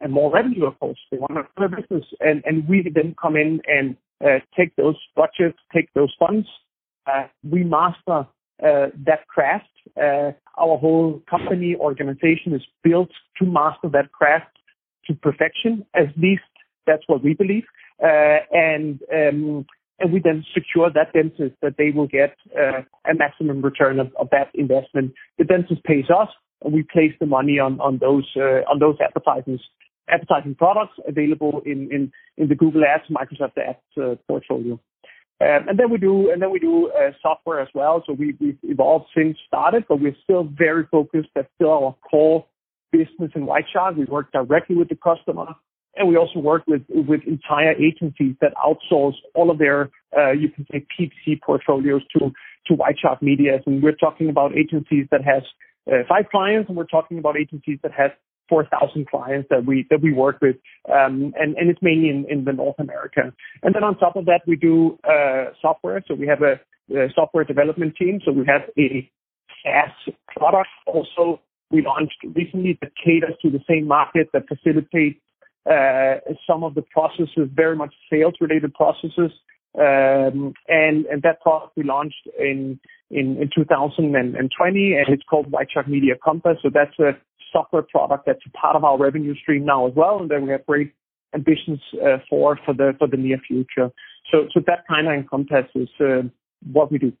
and 0.00 0.12
more 0.12 0.32
revenue, 0.32 0.66
of 0.66 0.78
course. 0.80 0.98
They 1.10 1.18
want 1.18 1.34
to 1.34 1.46
run 1.58 1.72
a 1.72 1.76
business, 1.80 2.04
and 2.20 2.42
and 2.44 2.68
we 2.68 2.82
then 2.94 3.14
come 3.20 3.36
in 3.36 3.60
and 3.66 3.96
uh, 4.24 4.38
take 4.56 4.76
those 4.76 4.96
budgets, 5.16 5.58
take 5.74 5.92
those 5.94 6.14
funds. 6.18 6.46
Uh, 7.06 7.26
we 7.48 7.64
master 7.64 8.26
uh, 8.62 8.86
that 9.06 9.26
craft. 9.28 9.66
Uh, 9.96 10.32
our 10.58 10.78
whole 10.78 11.20
company 11.28 11.74
organization 11.76 12.54
is 12.54 12.62
built 12.84 13.10
to 13.38 13.44
master 13.44 13.88
that 13.88 14.12
craft 14.12 14.56
to 15.06 15.14
perfection. 15.14 15.84
At 15.94 16.16
least 16.16 16.42
that's 16.86 17.02
what 17.06 17.24
we 17.24 17.34
believe. 17.34 17.64
Uh, 18.02 18.38
and 18.52 19.00
um, 19.12 19.66
and 19.98 20.12
we 20.12 20.20
then 20.20 20.44
secure 20.52 20.90
that 20.90 21.12
dentist 21.12 21.54
that 21.62 21.76
they 21.78 21.90
will 21.90 22.08
get 22.08 22.36
uh, 22.58 22.82
a 23.08 23.14
maximum 23.14 23.62
return 23.62 24.00
of, 24.00 24.10
that 24.30 24.50
investment. 24.54 25.12
The 25.38 25.44
dentist 25.44 25.84
pays 25.84 26.06
us, 26.10 26.28
we 26.64 26.82
place 26.82 27.12
the 27.20 27.26
money 27.26 27.58
on 27.58 27.80
on 27.80 27.98
those 27.98 28.28
uh, 28.36 28.62
on 28.70 28.78
those 28.78 28.96
advertising 29.00 29.58
advertising 30.08 30.54
products 30.54 30.94
available 31.06 31.62
in 31.64 31.88
in 31.92 32.12
in 32.36 32.48
the 32.48 32.54
Google 32.54 32.82
Ads, 32.84 33.04
Microsoft 33.10 33.58
Ads 33.58 33.78
uh, 33.96 34.14
portfolio. 34.28 34.78
Um, 35.40 35.68
and 35.68 35.78
then 35.78 35.90
we 35.90 35.98
do 35.98 36.30
and 36.30 36.40
then 36.40 36.50
we 36.50 36.60
do 36.60 36.90
uh, 36.90 37.10
software 37.20 37.60
as 37.60 37.68
well. 37.74 38.02
So 38.06 38.12
we 38.12 38.36
we've 38.40 38.58
evolved 38.62 39.06
since 39.16 39.36
started, 39.46 39.84
but 39.88 40.00
we're 40.00 40.16
still 40.22 40.44
very 40.44 40.86
focused. 40.90 41.30
That's 41.34 41.48
still 41.56 41.72
our 41.72 41.96
core 42.08 42.46
business 42.92 43.32
in 43.34 43.46
White 43.46 43.64
Shark. 43.72 43.96
We 43.96 44.04
work 44.04 44.30
directly 44.32 44.76
with 44.76 44.88
the 44.88 44.96
customer. 44.96 45.54
And 45.94 46.08
we 46.08 46.16
also 46.16 46.38
work 46.38 46.62
with, 46.66 46.82
with 46.88 47.20
entire 47.26 47.72
agencies 47.72 48.34
that 48.40 48.54
outsource 48.54 49.14
all 49.34 49.50
of 49.50 49.58
their, 49.58 49.90
uh, 50.16 50.30
you 50.30 50.48
can 50.48 50.66
say, 50.72 50.86
PPC 50.98 51.40
portfolios 51.42 52.02
to, 52.16 52.32
to 52.66 52.74
White 52.74 52.96
Shark 52.98 53.22
Media. 53.22 53.60
And 53.66 53.82
we're 53.82 53.92
talking 53.92 54.30
about 54.30 54.56
agencies 54.56 55.06
that 55.10 55.22
has 55.24 55.42
uh, 55.90 56.02
five 56.08 56.26
clients, 56.30 56.68
and 56.68 56.76
we're 56.76 56.86
talking 56.86 57.18
about 57.18 57.36
agencies 57.36 57.78
that 57.82 57.92
has 57.92 58.10
4,000 58.48 59.08
clients 59.08 59.48
that 59.50 59.64
we 59.64 59.86
that 59.90 60.02
we 60.02 60.12
work 60.12 60.38
with, 60.42 60.56
um, 60.92 61.32
and 61.38 61.56
and 61.56 61.70
it's 61.70 61.80
mainly 61.80 62.10
in, 62.10 62.26
in 62.28 62.44
the 62.44 62.52
North 62.52 62.78
America. 62.78 63.32
And 63.62 63.74
then 63.74 63.82
on 63.82 63.96
top 63.98 64.16
of 64.16 64.26
that, 64.26 64.42
we 64.46 64.56
do 64.56 64.98
uh, 65.08 65.52
software. 65.60 66.02
So 66.06 66.14
we 66.14 66.26
have 66.26 66.42
a, 66.42 66.60
a, 66.94 67.08
software 67.14 67.44
development 67.44 67.96
team. 67.96 68.20
So 68.24 68.32
we 68.32 68.44
have 68.46 68.62
a 68.78 69.10
SaaS 69.64 70.14
product 70.36 70.68
also 70.86 71.40
we 71.72 71.82
launched 71.82 72.18
recently 72.36 72.78
that 72.82 72.92
caters 73.02 73.34
to 73.40 73.50
the 73.50 73.60
same 73.68 73.88
market 73.88 74.28
that 74.34 74.42
facilitates 74.46 75.18
uh, 75.68 76.16
some 76.46 76.62
of 76.62 76.74
the 76.74 76.82
processes, 76.82 77.48
very 77.54 77.74
much 77.74 77.94
sales 78.12 78.34
related 78.40 78.74
processes. 78.74 79.32
Um, 79.78 80.52
and, 80.68 81.06
and 81.06 81.22
that 81.22 81.40
product 81.40 81.72
we 81.76 81.82
launched 81.82 82.28
in, 82.38 82.78
in, 83.10 83.38
in 83.40 83.48
2020 83.54 84.94
and 84.94 85.08
it's 85.08 85.22
called 85.28 85.50
White 85.50 85.68
Shark 85.72 85.88
Media 85.88 86.14
Compass. 86.22 86.58
So 86.62 86.68
that's 86.72 86.98
a 86.98 87.12
software 87.52 87.82
product 87.82 88.24
that's 88.26 88.40
part 88.60 88.76
of 88.76 88.84
our 88.84 88.98
revenue 88.98 89.34
stream 89.34 89.64
now 89.64 89.86
as 89.86 89.94
well. 89.94 90.20
And 90.20 90.30
then 90.30 90.44
we 90.44 90.50
have 90.50 90.66
great 90.66 90.92
ambitions 91.34 91.80
uh, 92.04 92.18
for, 92.28 92.58
for 92.64 92.74
the, 92.74 92.92
for 92.98 93.08
the 93.08 93.16
near 93.16 93.38
future. 93.38 93.90
So, 94.30 94.46
so 94.52 94.60
that 94.66 94.86
kind 94.88 95.06
of 95.06 95.14
encompasses 95.14 95.88
uh, 96.00 96.28
what 96.70 96.92
we 96.92 96.98
do. 96.98 97.12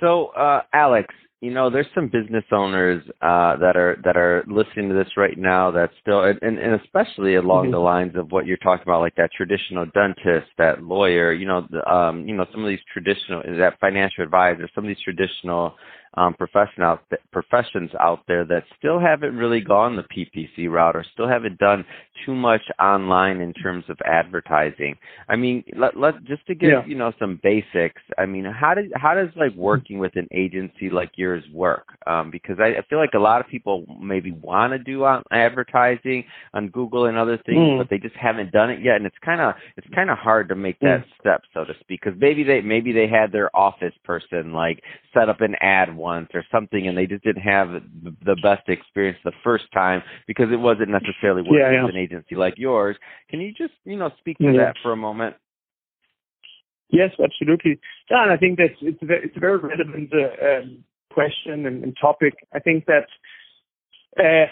So, 0.00 0.26
uh, 0.28 0.62
Alex, 0.72 1.14
you 1.40 1.52
know, 1.52 1.70
there's 1.70 1.86
some 1.94 2.08
business 2.08 2.44
owners 2.50 3.00
uh, 3.22 3.56
that 3.58 3.76
are 3.76 3.96
that 4.04 4.16
are 4.16 4.44
listening 4.48 4.88
to 4.88 4.94
this 4.94 5.16
right 5.16 5.38
now 5.38 5.70
that 5.70 5.90
still, 6.02 6.24
and, 6.24 6.58
and 6.58 6.80
especially 6.80 7.36
along 7.36 7.66
mm-hmm. 7.66 7.72
the 7.72 7.78
lines 7.78 8.16
of 8.16 8.32
what 8.32 8.44
you're 8.44 8.56
talking 8.56 8.82
about, 8.82 9.00
like 9.00 9.14
that 9.14 9.30
traditional 9.36 9.86
dentist, 9.94 10.48
that 10.58 10.82
lawyer, 10.82 11.32
you 11.32 11.46
know, 11.46 11.64
the, 11.70 11.88
um, 11.88 12.26
you 12.26 12.34
know, 12.34 12.44
some 12.50 12.64
of 12.64 12.68
these 12.68 12.80
traditional, 12.92 13.42
that 13.56 13.78
financial 13.80 14.24
advisor, 14.24 14.68
some 14.74 14.84
of 14.84 14.88
these 14.88 15.02
traditional 15.04 15.74
um, 16.18 16.34
profession 16.34 16.82
out 16.82 17.02
th- 17.10 17.22
professions 17.32 17.90
out 18.00 18.20
there 18.26 18.44
that 18.44 18.64
still 18.76 18.98
haven't 18.98 19.36
really 19.36 19.60
gone 19.60 19.96
the 19.96 20.02
PPC 20.02 20.68
route 20.68 20.96
or 20.96 21.04
still 21.12 21.28
haven't 21.28 21.58
done 21.58 21.84
too 22.26 22.34
much 22.34 22.62
online 22.80 23.40
in 23.40 23.52
terms 23.52 23.84
of 23.88 23.96
advertising. 24.04 24.96
I 25.28 25.36
mean, 25.36 25.62
let, 25.76 25.96
let 25.96 26.24
just 26.24 26.44
to 26.48 26.54
give 26.54 26.70
yeah. 26.70 26.84
you 26.86 26.96
know 26.96 27.12
some 27.18 27.38
basics. 27.42 28.02
I 28.18 28.26
mean, 28.26 28.44
how 28.44 28.74
does 28.74 28.86
how 28.94 29.14
does 29.14 29.28
like 29.36 29.54
working 29.54 29.98
with 29.98 30.16
an 30.16 30.26
agency 30.32 30.90
like 30.90 31.12
yours 31.14 31.44
work? 31.52 31.86
Um, 32.06 32.30
because 32.30 32.56
I, 32.58 32.78
I 32.78 32.82
feel 32.90 32.98
like 32.98 33.14
a 33.14 33.20
lot 33.20 33.40
of 33.40 33.46
people 33.46 33.86
maybe 34.00 34.32
want 34.32 34.72
to 34.72 34.78
do 34.78 35.06
advertising 35.30 36.24
on 36.52 36.68
Google 36.68 37.06
and 37.06 37.16
other 37.16 37.38
things, 37.46 37.58
mm. 37.58 37.78
but 37.78 37.88
they 37.90 37.98
just 37.98 38.16
haven't 38.16 38.50
done 38.50 38.70
it 38.70 38.80
yet, 38.82 38.96
and 38.96 39.06
it's 39.06 39.16
kind 39.24 39.40
of 39.40 39.54
it's 39.76 39.86
kind 39.94 40.10
of 40.10 40.18
hard 40.18 40.48
to 40.48 40.56
make 40.56 40.80
that 40.80 41.04
mm. 41.04 41.20
step, 41.20 41.42
so 41.54 41.64
to 41.64 41.74
speak. 41.80 42.00
Because 42.02 42.18
maybe 42.20 42.42
they 42.42 42.60
maybe 42.60 42.92
they 42.92 43.06
had 43.06 43.30
their 43.30 43.54
office 43.54 43.94
person 44.04 44.52
like 44.52 44.82
set 45.14 45.28
up 45.28 45.40
an 45.40 45.54
ad 45.60 45.96
once 46.08 46.30
or 46.34 46.44
something, 46.50 46.82
and 46.88 46.96
they 46.96 47.06
just 47.06 47.24
didn't 47.24 47.42
have 47.42 47.68
the 48.30 48.36
best 48.42 48.68
experience 48.68 49.18
the 49.24 49.38
first 49.44 49.66
time 49.72 50.00
because 50.26 50.48
it 50.56 50.60
wasn't 50.68 50.90
necessarily 51.00 51.42
working 51.42 51.58
yeah, 51.60 51.72
yeah. 51.72 51.84
with 51.84 51.94
an 51.94 52.00
agency 52.00 52.34
like 52.34 52.54
yours. 52.56 52.96
Can 53.30 53.40
you 53.40 53.52
just 53.52 53.74
you 53.84 53.96
know 54.00 54.10
speak 54.18 54.38
to 54.38 54.44
yeah. 54.44 54.64
that 54.64 54.74
for 54.82 54.92
a 54.92 54.96
moment? 54.96 55.34
Yes, 56.90 57.10
absolutely. 57.22 57.78
And 58.08 58.30
I 58.32 58.36
think 58.36 58.56
that 58.58 58.70
it's 58.80 59.02
a 59.02 59.06
very, 59.06 59.22
it's 59.26 59.36
a 59.36 59.40
very 59.40 59.58
relevant 59.58 60.10
uh, 60.12 60.46
um, 60.46 60.84
question 61.12 61.66
and, 61.66 61.84
and, 61.84 61.96
topic. 62.00 62.34
I 62.54 62.60
think 62.60 62.86
that 62.86 63.08
uh, 64.18 64.48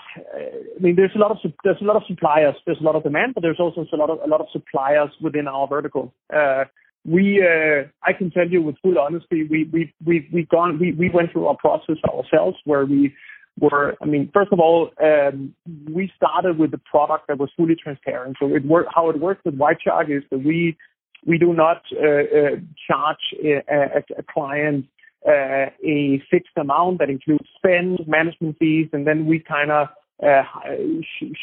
I 0.77 0.79
mean 0.81 0.97
there's 0.97 1.17
a 1.17 1.19
lot 1.19 1.31
of 1.31 1.39
there's 1.65 1.81
a 1.81 1.85
lot 1.85 1.97
of 1.97 2.03
suppliers, 2.07 2.57
there's 2.67 2.81
a 2.81 2.85
lot 2.85 2.97
of 2.97 3.05
demand, 3.05 3.33
but 3.35 3.43
there's 3.43 3.61
also 3.65 3.87
a 3.91 3.97
lot 3.97 4.11
of 4.11 4.19
a 4.25 4.29
lot 4.29 4.41
of 4.41 4.49
suppliers 4.53 5.11
within 5.23 5.49
our 5.49 5.67
vertical. 5.67 6.13
Uh, 6.33 6.65
we 7.07 7.43
uh, 7.43 7.85
I 8.03 8.13
can 8.13 8.31
tell 8.31 8.49
you 8.49 8.63
with 8.63 8.77
full 8.83 8.99
honesty, 8.99 9.45
we 9.45 9.69
we 9.73 9.95
we 10.05 10.29
we 10.33 10.45
gone 10.45 10.79
we 10.79 10.93
we 10.93 11.11
went 11.11 11.33
through 11.33 11.47
our 11.47 11.57
process 11.57 11.97
ourselves 12.09 12.57
where 12.65 12.85
we 12.85 13.15
were 13.59 13.97
I 14.03 14.07
mean 14.07 14.31
first 14.35 14.53
of 14.53 14.61
all 14.61 14.91
um, 15.03 15.55
we 15.91 16.13
started 16.17 16.59
with 16.59 16.73
the 16.73 16.79
product 16.79 17.29
that 17.29 17.39
was 17.39 17.51
fully 17.57 17.77
transparent. 17.77 18.37
So 18.41 18.55
it 18.55 18.65
worked 18.65 18.91
how 18.95 19.09
it 19.11 19.21
works 19.21 19.43
with 19.45 19.55
White 19.55 19.79
Shark 19.83 20.09
is 20.11 20.23
that 20.31 20.39
we 20.39 20.77
we 21.25 21.39
do 21.39 21.53
not 21.53 21.83
uh, 21.93 22.07
uh, 22.07 22.57
charge 22.89 23.17
a, 23.43 23.63
a, 23.69 24.03
a 24.19 24.23
client 24.29 24.87
uh, 25.27 25.71
a 25.85 26.23
fixed 26.31 26.57
amount 26.57 26.99
that 26.99 27.11
includes 27.11 27.47
spend, 27.57 28.01
management 28.07 28.57
fees, 28.59 28.89
and 28.93 29.07
then 29.07 29.27
we 29.27 29.41
kind 29.41 29.71
of 29.71 29.89
uh, 30.25 30.43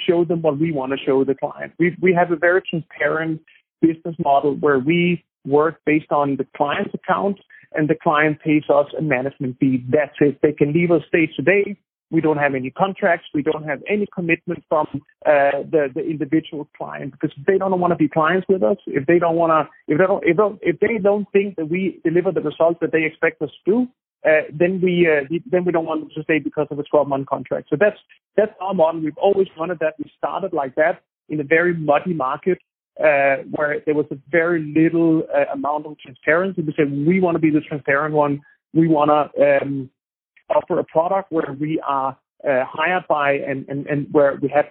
show 0.07 0.23
them 0.23 0.41
what 0.41 0.57
we 0.57 0.71
want 0.71 0.91
to 0.91 0.97
show 1.05 1.23
the 1.23 1.35
client. 1.35 1.73
We 1.79 1.95
we 2.01 2.13
have 2.13 2.31
a 2.31 2.35
very 2.35 2.61
transparent 2.69 3.41
business 3.81 4.15
model 4.19 4.55
where 4.55 4.79
we 4.79 5.23
work 5.45 5.81
based 5.85 6.11
on 6.11 6.37
the 6.37 6.47
client's 6.55 6.93
account 6.93 7.39
and 7.73 7.89
the 7.89 7.95
client 7.95 8.39
pays 8.41 8.63
us 8.69 8.87
a 8.97 9.01
management 9.01 9.57
fee. 9.59 9.83
That's 9.89 10.15
it. 10.19 10.39
They 10.41 10.53
can 10.53 10.73
leave 10.73 10.91
us 10.91 11.01
day 11.11 11.27
to 11.35 11.41
day. 11.41 11.77
We 12.11 12.21
don't 12.21 12.37
have 12.37 12.53
any 12.53 12.69
contracts. 12.69 13.25
We 13.33 13.41
don't 13.41 13.63
have 13.63 13.81
any 13.89 14.07
commitment 14.13 14.63
from 14.69 14.85
uh, 15.25 15.63
the 15.71 15.87
the 15.93 16.01
individual 16.01 16.69
client 16.77 17.13
because 17.13 17.35
they 17.47 17.57
don't 17.57 17.79
want 17.79 17.91
to 17.91 17.95
be 17.95 18.07
clients 18.07 18.45
with 18.47 18.61
us, 18.61 18.77
if 18.85 19.07
they 19.07 19.17
don't 19.17 19.35
want 19.35 19.49
to, 19.49 19.91
if 19.91 19.97
they 19.97 20.05
don't, 20.05 20.23
if, 20.23 20.37
don't, 20.37 20.59
if 20.61 20.79
they 20.79 20.99
don't 21.01 21.25
think 21.31 21.55
that 21.55 21.69
we 21.69 21.99
deliver 22.03 22.31
the 22.31 22.41
results 22.41 22.77
that 22.81 22.91
they 22.91 23.03
expect 23.05 23.41
us 23.41 23.49
to 23.65 23.87
uh, 24.25 24.43
then 24.53 24.79
we 24.81 25.07
uh, 25.07 25.25
then 25.51 25.65
we 25.65 25.71
don't 25.71 25.85
want 25.85 26.01
them 26.01 26.09
to 26.15 26.23
stay 26.23 26.39
because 26.39 26.67
of 26.71 26.79
a 26.79 26.83
12 26.83 27.07
month 27.07 27.27
contract. 27.27 27.67
So 27.69 27.75
that's 27.79 27.97
that's 28.37 28.53
our 28.61 28.73
model. 28.73 29.01
We've 29.01 29.17
always 29.17 29.47
wanted 29.57 29.79
that. 29.79 29.95
We 29.99 30.09
started 30.17 30.53
like 30.53 30.75
that 30.75 31.01
in 31.29 31.39
a 31.39 31.43
very 31.43 31.73
muddy 31.75 32.13
market 32.13 32.57
where 32.95 33.81
there 33.85 33.95
was 33.95 34.05
a 34.11 34.17
very 34.29 34.61
little 34.63 35.23
uh, 35.33 35.51
amount 35.53 35.85
of 35.85 35.97
transparency. 35.99 36.61
We 36.61 36.73
said 36.75 36.91
we 36.91 37.19
want 37.19 37.35
to 37.35 37.39
be 37.39 37.49
the 37.49 37.61
transparent 37.61 38.13
one. 38.13 38.41
We 38.73 38.87
want 38.87 39.09
to 39.09 39.61
um, 39.61 39.89
offer 40.49 40.79
a 40.79 40.83
product 40.83 41.31
where 41.31 41.55
we 41.59 41.79
are 41.87 42.17
uh, 42.47 42.65
hired 42.65 43.07
by 43.07 43.33
and, 43.33 43.67
and, 43.69 43.87
and 43.87 44.07
where 44.11 44.37
we 44.41 44.49
have 44.49 44.65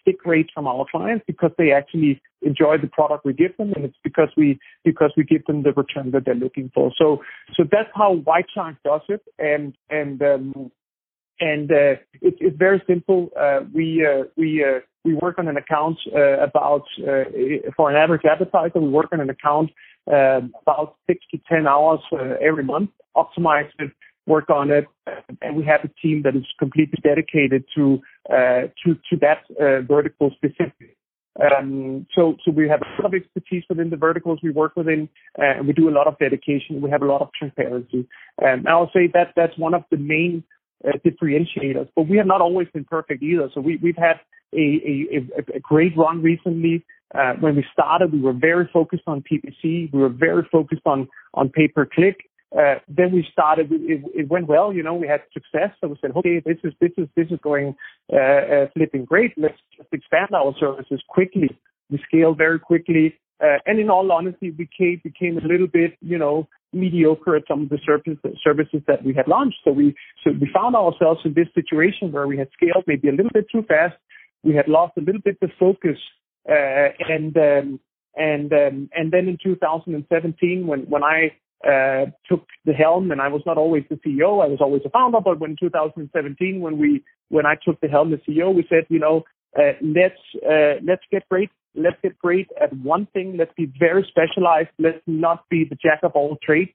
stick 0.00 0.24
rates 0.24 0.50
from 0.54 0.66
our 0.66 0.86
clients 0.90 1.24
because 1.26 1.50
they 1.58 1.72
actually 1.72 2.20
enjoy 2.42 2.78
the 2.78 2.86
product 2.86 3.24
we 3.24 3.32
give 3.32 3.56
them, 3.56 3.72
and 3.74 3.84
it's 3.84 3.96
because 4.02 4.28
we 4.36 4.58
because 4.84 5.12
we 5.16 5.24
give 5.24 5.44
them 5.46 5.62
the 5.62 5.72
return 5.72 6.10
that 6.12 6.24
they're 6.24 6.34
looking 6.34 6.70
for. 6.74 6.92
So 6.96 7.22
so 7.54 7.64
that's 7.70 7.90
how 7.94 8.14
White 8.14 8.46
Shark 8.54 8.76
does 8.84 9.02
it, 9.08 9.22
and 9.38 9.74
and 9.90 10.22
and 11.40 11.70
uh, 11.70 11.96
it, 12.20 12.34
it's 12.40 12.56
very 12.56 12.82
simple. 12.86 13.30
Uh, 13.38 13.60
we 13.72 14.06
uh, 14.06 14.24
we 14.36 14.64
uh, 14.64 14.80
we 15.04 15.14
work 15.14 15.38
on 15.38 15.48
an 15.48 15.56
account 15.56 15.98
uh, 16.14 16.38
about 16.40 16.84
uh, 17.06 17.24
for 17.76 17.90
an 17.90 17.96
average 17.96 18.22
advertiser. 18.24 18.80
We 18.80 18.88
work 18.88 19.08
on 19.12 19.20
an 19.20 19.30
account 19.30 19.70
about 20.06 20.96
six 21.06 21.24
to 21.30 21.38
ten 21.48 21.66
hours 21.66 22.00
every 22.40 22.64
month, 22.64 22.90
optimize 23.16 23.68
it, 23.78 23.92
work 24.26 24.48
on 24.48 24.70
it, 24.70 24.86
and 25.42 25.56
we 25.56 25.64
have 25.64 25.80
a 25.84 25.88
team 26.00 26.22
that 26.24 26.34
is 26.34 26.46
completely 26.58 26.98
dedicated 27.02 27.64
to 27.76 28.00
to 28.28 28.94
to 29.10 29.16
that 29.20 29.42
vertical 29.86 30.30
specifically. 30.36 30.94
Um, 31.40 32.06
so, 32.16 32.36
so 32.44 32.50
we 32.50 32.68
have 32.68 32.80
a 32.82 33.02
lot 33.02 33.14
of 33.14 33.14
expertise 33.14 33.62
within 33.68 33.90
the 33.90 33.96
verticals 33.96 34.40
we 34.42 34.50
work 34.50 34.74
within, 34.74 35.08
and 35.36 35.68
we 35.68 35.72
do 35.72 35.88
a 35.88 35.94
lot 35.94 36.08
of 36.08 36.18
dedication. 36.18 36.80
We 36.80 36.90
have 36.90 37.02
a 37.02 37.06
lot 37.06 37.22
of 37.22 37.28
transparency. 37.38 38.08
Um, 38.42 38.66
and 38.66 38.68
I'll 38.68 38.90
say 38.92 39.08
that 39.14 39.34
that's 39.36 39.56
one 39.56 39.72
of 39.72 39.84
the 39.92 39.98
main 39.98 40.42
uh, 40.86 40.92
differentiators. 41.04 41.88
But 41.94 42.08
we 42.08 42.16
have 42.16 42.26
not 42.26 42.40
always 42.40 42.68
been 42.72 42.84
perfect 42.84 43.22
either. 43.22 43.50
So 43.54 43.60
we, 43.60 43.76
we've 43.76 43.96
had 43.96 44.20
a, 44.54 44.56
a, 44.56 45.56
a 45.56 45.60
great 45.60 45.96
run 45.96 46.22
recently. 46.22 46.84
Uh, 47.14 47.34
when 47.40 47.56
we 47.56 47.64
started, 47.72 48.12
we 48.12 48.20
were 48.20 48.32
very 48.32 48.68
focused 48.72 49.04
on 49.06 49.22
PPC. 49.22 49.92
We 49.92 49.98
were 49.98 50.08
very 50.08 50.46
focused 50.50 50.82
on, 50.86 51.08
on 51.34 51.48
pay 51.48 51.68
per 51.68 51.86
click. 51.86 52.28
Uh, 52.56 52.76
then 52.88 53.12
we 53.12 53.26
started, 53.30 53.70
it, 53.70 54.02
it, 54.14 54.28
went 54.28 54.46
well, 54.46 54.72
you 54.72 54.82
know, 54.82 54.94
we 54.94 55.06
had 55.06 55.22
success. 55.34 55.70
So 55.80 55.88
we 55.88 55.96
said, 56.00 56.12
okay, 56.16 56.40
this 56.40 56.56
is, 56.64 56.72
this 56.80 56.92
is, 56.96 57.06
this 57.14 57.26
is 57.30 57.38
going, 57.42 57.76
uh, 58.10 58.16
uh, 58.16 58.66
flipping 58.74 59.04
great. 59.04 59.34
Let's 59.36 59.58
just 59.76 59.88
expand 59.92 60.28
our 60.34 60.54
services 60.58 61.02
quickly. 61.08 61.50
We 61.90 61.98
scale 62.06 62.34
very 62.34 62.58
quickly. 62.58 63.18
Uh, 63.40 63.58
and 63.66 63.78
in 63.78 63.88
all 63.88 64.10
honesty, 64.10 64.50
we 64.50 64.68
became, 65.02 65.38
a 65.38 65.46
little 65.46 65.68
bit, 65.68 65.96
you 66.00 66.18
know, 66.18 66.48
mediocre 66.72 67.36
at 67.36 67.44
some 67.48 67.62
of 67.62 67.68
the 67.68 67.78
services 67.86 68.18
services 68.44 68.82
that 68.86 69.04
we 69.04 69.14
had 69.14 69.28
launched. 69.28 69.56
So 69.64 69.72
we 69.72 69.94
so 70.24 70.32
we 70.32 70.50
found 70.52 70.76
ourselves 70.76 71.20
in 71.24 71.34
this 71.34 71.48
situation 71.54 72.12
where 72.12 72.26
we 72.26 72.36
had 72.36 72.48
scaled 72.52 72.84
maybe 72.86 73.08
a 73.08 73.12
little 73.12 73.30
bit 73.32 73.46
too 73.50 73.62
fast. 73.62 73.94
We 74.42 74.54
had 74.54 74.68
lost 74.68 74.92
a 74.98 75.00
little 75.00 75.20
bit 75.20 75.38
the 75.40 75.48
focus, 75.58 75.98
uh, 76.48 76.88
and 77.08 77.36
um, 77.36 77.80
and 78.16 78.52
um, 78.52 78.90
and 78.94 79.12
then 79.12 79.28
in 79.28 79.38
2017, 79.42 80.66
when 80.66 80.80
when 80.80 81.04
I 81.04 81.32
uh, 81.64 82.06
took 82.28 82.46
the 82.64 82.72
helm, 82.72 83.10
and 83.10 83.20
I 83.20 83.28
was 83.28 83.42
not 83.46 83.56
always 83.56 83.84
the 83.88 83.96
CEO, 83.96 84.44
I 84.44 84.48
was 84.48 84.58
always 84.60 84.82
a 84.84 84.90
founder. 84.90 85.20
But 85.24 85.40
when 85.40 85.56
2017, 85.58 86.60
when 86.60 86.78
we 86.78 87.04
when 87.28 87.46
I 87.46 87.54
took 87.64 87.80
the 87.80 87.88
helm 87.88 88.12
as 88.12 88.20
CEO, 88.28 88.54
we 88.54 88.66
said, 88.68 88.84
you 88.88 88.98
know, 88.98 89.24
uh, 89.56 89.72
let's 89.82 90.20
uh, 90.44 90.80
let's 90.82 91.02
get 91.10 91.28
great 91.28 91.50
Let's 91.78 91.96
get 92.02 92.18
great 92.18 92.48
at 92.60 92.72
one 92.72 93.06
thing. 93.12 93.36
Let's 93.38 93.52
be 93.56 93.72
very 93.78 94.06
specialized. 94.08 94.70
Let's 94.78 95.00
not 95.06 95.48
be 95.48 95.64
the 95.64 95.76
jack 95.76 96.00
of 96.02 96.12
all 96.14 96.36
trades 96.42 96.72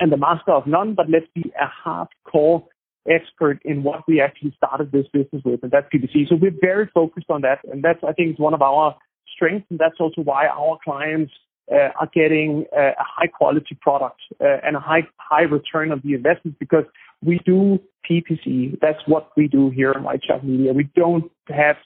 and 0.00 0.10
the 0.10 0.16
master 0.16 0.52
of 0.52 0.66
none, 0.66 0.94
but 0.94 1.08
let's 1.08 1.26
be 1.34 1.52
a 1.60 1.68
hardcore 1.88 2.64
expert 3.08 3.60
in 3.64 3.82
what 3.82 4.00
we 4.08 4.20
actually 4.20 4.54
started 4.56 4.90
this 4.90 5.06
business 5.12 5.42
with, 5.44 5.62
and 5.62 5.70
that's 5.70 5.86
PPC. 5.92 6.28
So 6.28 6.36
we're 6.36 6.54
very 6.60 6.88
focused 6.92 7.30
on 7.30 7.42
that, 7.42 7.58
and 7.70 7.82
that's 7.82 8.00
I 8.06 8.12
think 8.12 8.32
is 8.32 8.38
one 8.38 8.54
of 8.54 8.62
our 8.62 8.96
strengths, 9.34 9.66
and 9.70 9.78
that's 9.78 10.00
also 10.00 10.22
why 10.22 10.46
our 10.46 10.78
clients 10.82 11.32
uh, 11.70 11.90
are 12.00 12.08
getting 12.12 12.64
uh, 12.76 12.90
a 12.98 13.04
high 13.04 13.26
quality 13.26 13.76
product 13.80 14.20
uh, 14.40 14.58
and 14.64 14.76
a 14.76 14.80
high 14.80 15.06
high 15.18 15.42
return 15.42 15.92
on 15.92 16.00
the 16.04 16.14
investment 16.14 16.58
because 16.58 16.84
we 17.24 17.40
do 17.44 17.78
PPC. 18.08 18.78
That's 18.80 19.00
what 19.06 19.30
we 19.36 19.46
do 19.46 19.70
here 19.70 19.92
in 19.92 20.04
Shark 20.26 20.42
Media. 20.42 20.72
We 20.72 20.88
don't 20.96 21.30
have 21.48 21.76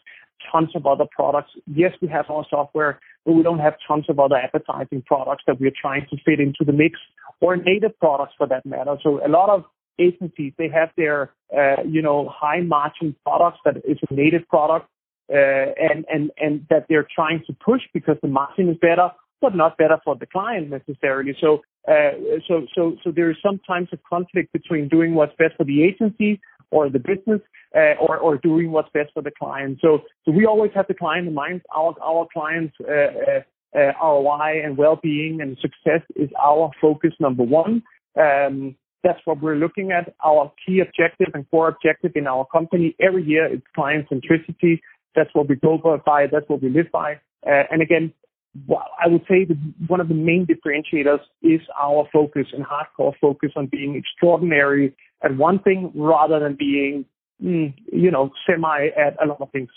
tons 0.50 0.70
of 0.74 0.86
other 0.86 1.06
products. 1.10 1.50
Yes, 1.66 1.92
we 2.00 2.08
have 2.08 2.26
our 2.30 2.44
software, 2.48 3.00
but 3.24 3.32
we 3.32 3.42
don't 3.42 3.58
have 3.58 3.74
tons 3.86 4.06
of 4.08 4.18
other 4.18 4.36
advertising 4.36 5.02
products 5.06 5.44
that 5.46 5.60
we're 5.60 5.72
trying 5.80 6.06
to 6.10 6.16
fit 6.24 6.40
into 6.40 6.64
the 6.64 6.72
mix 6.72 6.98
or 7.40 7.56
native 7.56 7.98
products 7.98 8.34
for 8.38 8.46
that 8.46 8.64
matter. 8.64 8.96
So 9.02 9.24
a 9.24 9.28
lot 9.28 9.50
of 9.50 9.64
agencies, 9.98 10.52
they 10.58 10.68
have 10.68 10.90
their, 10.96 11.32
uh, 11.56 11.82
you 11.86 12.02
know, 12.02 12.28
high 12.32 12.60
margin 12.60 13.14
products 13.24 13.58
that 13.64 13.76
is 13.78 13.98
a 14.10 14.14
native 14.14 14.46
product, 14.48 14.88
uh, 15.32 15.36
and, 15.36 16.04
and, 16.12 16.30
and 16.38 16.66
that 16.70 16.86
they're 16.88 17.08
trying 17.14 17.42
to 17.46 17.52
push 17.64 17.82
because 17.92 18.16
the 18.22 18.28
margin 18.28 18.68
is 18.68 18.76
better, 18.80 19.10
but 19.40 19.54
not 19.54 19.76
better 19.76 19.98
for 20.04 20.14
the 20.16 20.26
client 20.26 20.70
necessarily. 20.70 21.36
So, 21.40 21.62
uh, 21.88 22.12
so, 22.46 22.66
so, 22.74 22.96
so 23.02 23.10
there 23.10 23.30
is 23.30 23.36
sometimes 23.42 23.88
a 23.92 23.98
conflict 24.08 24.52
between 24.52 24.88
doing 24.88 25.14
what's 25.14 25.34
best 25.36 25.54
for 25.56 25.64
the 25.64 25.82
agency 25.82 26.40
or 26.70 26.88
the 26.90 26.98
business 26.98 27.40
uh, 27.74 27.94
or, 28.00 28.16
or 28.18 28.38
doing 28.38 28.72
what's 28.72 28.88
best 28.92 29.10
for 29.14 29.22
the 29.22 29.30
client. 29.30 29.78
So, 29.80 30.00
so 30.24 30.32
we 30.32 30.46
always 30.46 30.72
have 30.74 30.86
the 30.88 30.94
client 30.94 31.28
in 31.28 31.34
mind. 31.34 31.62
Our, 31.74 31.94
our 32.02 32.26
clients' 32.32 32.74
uh, 32.80 32.92
uh, 32.92 33.78
uh 33.78 33.92
ROI 34.02 34.62
and 34.64 34.76
well-being 34.76 35.40
and 35.40 35.56
success 35.60 36.02
is 36.14 36.30
our 36.42 36.70
focus 36.80 37.12
number 37.20 37.42
one. 37.42 37.82
Um, 38.18 38.76
that's 39.04 39.20
what 39.24 39.40
we're 39.40 39.56
looking 39.56 39.92
at. 39.92 40.14
Our 40.24 40.52
key 40.66 40.80
objective 40.80 41.28
and 41.34 41.48
core 41.50 41.68
objective 41.68 42.12
in 42.14 42.26
our 42.26 42.46
company 42.46 42.96
every 43.00 43.24
year 43.24 43.46
is 43.52 43.60
client 43.74 44.08
centricity. 44.10 44.80
That's 45.14 45.30
what 45.32 45.48
we 45.48 45.56
go 45.56 45.78
by. 46.04 46.26
That's 46.26 46.48
what 46.48 46.62
we 46.62 46.70
live 46.70 46.90
by. 46.92 47.20
Uh, 47.46 47.62
and 47.70 47.82
again, 47.82 48.12
I 48.70 49.08
would 49.08 49.22
say 49.28 49.44
that 49.44 49.56
one 49.86 50.00
of 50.00 50.08
the 50.08 50.14
main 50.14 50.46
differentiators 50.46 51.20
is 51.42 51.60
our 51.80 52.08
focus 52.12 52.46
and 52.52 52.64
hardcore 52.64 53.12
focus 53.20 53.52
on 53.54 53.66
being 53.66 53.94
extraordinary 53.96 54.94
at 55.26 55.36
one 55.36 55.58
thing 55.58 55.92
rather 55.94 56.38
than 56.40 56.54
being, 56.54 57.04
mm, 57.42 57.74
you 57.92 58.10
know, 58.10 58.30
semi 58.46 58.88
at 58.96 59.16
a 59.22 59.26
lot 59.26 59.40
of 59.40 59.50
things. 59.50 59.70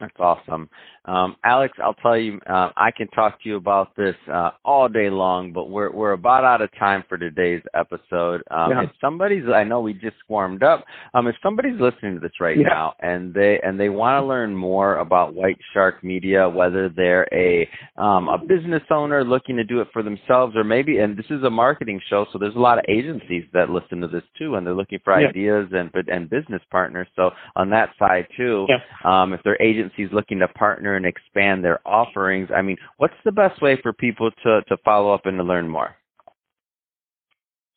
That's 0.00 0.14
awesome. 0.18 0.70
Um, 1.04 1.36
Alex, 1.44 1.76
I'll 1.82 1.94
tell 1.94 2.16
you, 2.16 2.40
uh, 2.48 2.70
I 2.76 2.90
can 2.90 3.08
talk 3.08 3.42
to 3.42 3.48
you 3.48 3.56
about 3.56 3.94
this 3.96 4.14
uh, 4.32 4.50
all 4.64 4.88
day 4.88 5.10
long, 5.10 5.52
but 5.52 5.68
we're 5.68 5.90
we're 5.92 6.12
about 6.12 6.44
out 6.44 6.62
of 6.62 6.70
time 6.78 7.04
for 7.08 7.18
today's 7.18 7.62
episode. 7.74 8.42
Um, 8.50 8.70
yeah. 8.70 8.82
If 8.84 8.90
somebody's, 9.00 9.44
I 9.54 9.64
know 9.64 9.80
we 9.80 9.92
just 9.92 10.16
warmed 10.28 10.62
up. 10.62 10.84
Um, 11.12 11.26
if 11.26 11.36
somebody's 11.42 11.78
listening 11.80 12.14
to 12.14 12.20
this 12.20 12.32
right 12.40 12.56
yeah. 12.56 12.68
now 12.68 12.94
and 13.00 13.34
they 13.34 13.60
and 13.62 13.78
they 13.78 13.88
want 13.90 14.22
to 14.22 14.26
learn 14.26 14.54
more 14.54 14.96
about 14.96 15.34
White 15.34 15.58
Shark 15.74 16.02
Media, 16.02 16.48
whether 16.48 16.88
they're 16.88 17.28
a 17.32 17.68
um, 17.96 18.28
a 18.28 18.38
business 18.38 18.82
owner 18.90 19.24
looking 19.24 19.56
to 19.56 19.64
do 19.64 19.80
it 19.80 19.88
for 19.92 20.02
themselves, 20.02 20.56
or 20.56 20.64
maybe, 20.64 20.98
and 20.98 21.16
this 21.16 21.26
is 21.30 21.42
a 21.42 21.50
marketing 21.50 22.00
show, 22.08 22.26
so 22.32 22.38
there's 22.38 22.56
a 22.56 22.58
lot 22.58 22.78
of 22.78 22.84
agencies 22.88 23.44
that 23.52 23.68
listen 23.68 24.00
to 24.00 24.08
this 24.08 24.24
too, 24.38 24.54
and 24.54 24.66
they're 24.66 24.74
looking 24.74 25.00
for 25.04 25.18
yeah. 25.20 25.28
ideas 25.28 25.68
and 25.72 25.90
and 26.08 26.30
business 26.30 26.62
partners. 26.70 27.08
So 27.16 27.30
on 27.56 27.70
that 27.70 27.90
side 27.98 28.26
too, 28.36 28.66
um, 29.04 29.32
if 29.32 29.40
they're 29.44 29.60
agencies 29.90 30.12
looking 30.12 30.38
to 30.40 30.48
partner 30.48 30.96
and 30.96 31.06
expand 31.06 31.64
their 31.64 31.80
offerings. 31.86 32.48
I 32.54 32.62
mean, 32.62 32.76
what's 32.96 33.14
the 33.24 33.32
best 33.32 33.60
way 33.62 33.78
for 33.82 33.92
people 33.92 34.30
to, 34.42 34.62
to 34.68 34.76
follow 34.84 35.12
up 35.12 35.26
and 35.26 35.38
to 35.38 35.44
learn 35.44 35.68
more? 35.68 35.96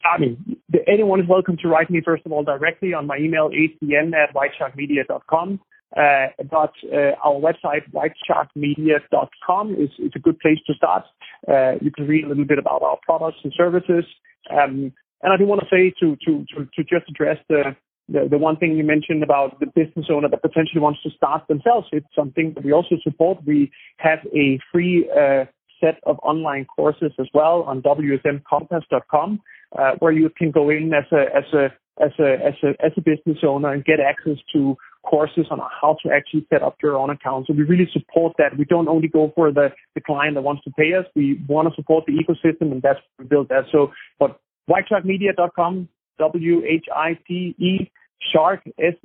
I 0.03 0.19
mean, 0.19 0.57
anyone 0.85 1.21
is 1.21 1.27
welcome 1.27 1.57
to 1.61 1.69
write 1.69 1.89
me, 1.89 2.01
first 2.03 2.25
of 2.25 2.31
all, 2.31 2.43
directly 2.43 2.93
on 2.93 3.07
my 3.07 3.17
email, 3.17 3.49
acn 3.49 4.11
at 4.13 4.35
whitesharkmedia.com. 4.35 5.59
Uh, 5.95 6.25
but 6.49 6.73
uh, 6.91 7.13
our 7.23 7.39
website, 7.39 7.83
whitesharkmedia.com, 7.93 9.75
is, 9.75 9.89
is 9.99 10.11
a 10.15 10.19
good 10.19 10.37
place 10.39 10.57
to 10.67 10.73
start. 10.73 11.03
Uh, 11.47 11.73
you 11.81 11.91
can 11.91 12.07
read 12.07 12.25
a 12.25 12.27
little 12.27 12.45
bit 12.45 12.57
about 12.57 12.81
our 12.81 12.97
products 13.03 13.37
and 13.43 13.53
services. 13.55 14.03
Um, 14.51 14.91
and 15.21 15.31
I 15.31 15.37
do 15.37 15.45
want 15.45 15.61
to 15.61 15.67
say 15.71 15.93
to, 16.01 16.17
to, 16.25 16.45
to, 16.55 16.65
to 16.65 16.83
just 16.83 17.09
address 17.09 17.37
the, 17.47 17.75
the, 18.09 18.27
the 18.29 18.37
one 18.37 18.57
thing 18.57 18.75
you 18.75 18.83
mentioned 18.83 19.23
about 19.23 19.59
the 19.59 19.65
business 19.67 20.07
owner 20.09 20.29
that 20.29 20.41
potentially 20.41 20.81
wants 20.81 21.01
to 21.03 21.09
start 21.11 21.47
themselves, 21.47 21.87
it's 21.91 22.07
something 22.15 22.53
that 22.55 22.63
we 22.63 22.73
also 22.73 22.95
support. 23.01 23.39
We 23.45 23.71
have 23.97 24.19
a 24.35 24.59
free 24.71 25.09
uh, 25.09 25.45
set 25.79 25.99
of 26.03 26.17
online 26.23 26.65
courses 26.65 27.11
as 27.19 27.27
well 27.33 27.63
on 27.63 27.81
wsmcompass.com, 27.81 29.41
uh, 29.77 29.91
where 29.99 30.11
you 30.11 30.29
can 30.29 30.51
go 30.51 30.69
in 30.69 30.91
as 30.93 31.05
a 31.11 31.35
as 31.35 31.53
a 31.53 31.65
as 32.03 32.11
a 32.19 32.33
as 32.45 32.53
a 32.63 32.85
as 32.85 32.91
a 32.97 33.01
business 33.01 33.39
owner 33.43 33.71
and 33.71 33.85
get 33.85 33.99
access 33.99 34.37
to 34.53 34.75
courses 35.03 35.45
on 35.51 35.59
how 35.81 35.97
to 36.03 36.11
actually 36.11 36.45
set 36.49 36.63
up 36.63 36.77
your 36.81 36.97
own 36.97 37.09
account. 37.09 37.47
So 37.47 37.53
we 37.53 37.63
really 37.63 37.89
support 37.91 38.33
that. 38.37 38.57
We 38.57 38.65
don't 38.65 38.87
only 38.87 39.09
go 39.09 39.31
for 39.35 39.51
the, 39.51 39.69
the 39.95 40.01
client 40.01 40.35
that 40.35 40.43
wants 40.43 40.63
to 40.63 40.71
pay 40.71 40.93
us. 40.93 41.05
We 41.13 41.41
want 41.47 41.67
to 41.67 41.75
support 41.75 42.05
the 42.05 42.13
ecosystem 42.13 42.71
and 42.71 42.81
that's 42.81 42.99
we 43.19 43.25
build 43.25 43.49
that. 43.49 43.65
So 43.71 43.91
but 44.17 44.39
whitesharkmedia.com 44.69 45.89
W 46.19 46.63
H 46.65 46.85
I 46.95 47.17
T 47.27 47.55
E 47.57 47.91
Shark 48.31 48.61
S 48.79 48.95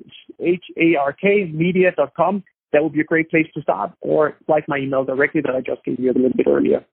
H 0.41 0.65
A 0.77 0.97
R 0.97 1.13
K 1.13 1.51
media.com. 1.53 2.45
That 2.73 2.83
would 2.83 2.93
be 2.93 3.01
a 3.01 3.05
great 3.05 3.31
place 3.31 3.47
to 3.55 3.63
start, 3.63 3.93
or 4.01 4.37
like 4.47 4.69
my 4.69 4.77
email 4.77 5.05
directly 5.05 5.41
that 5.41 5.55
I 5.55 5.61
just 5.61 5.83
gave 5.85 5.99
you 5.99 6.11
a 6.11 6.13
little 6.13 6.31
bit 6.37 6.47
earlier. 6.47 6.85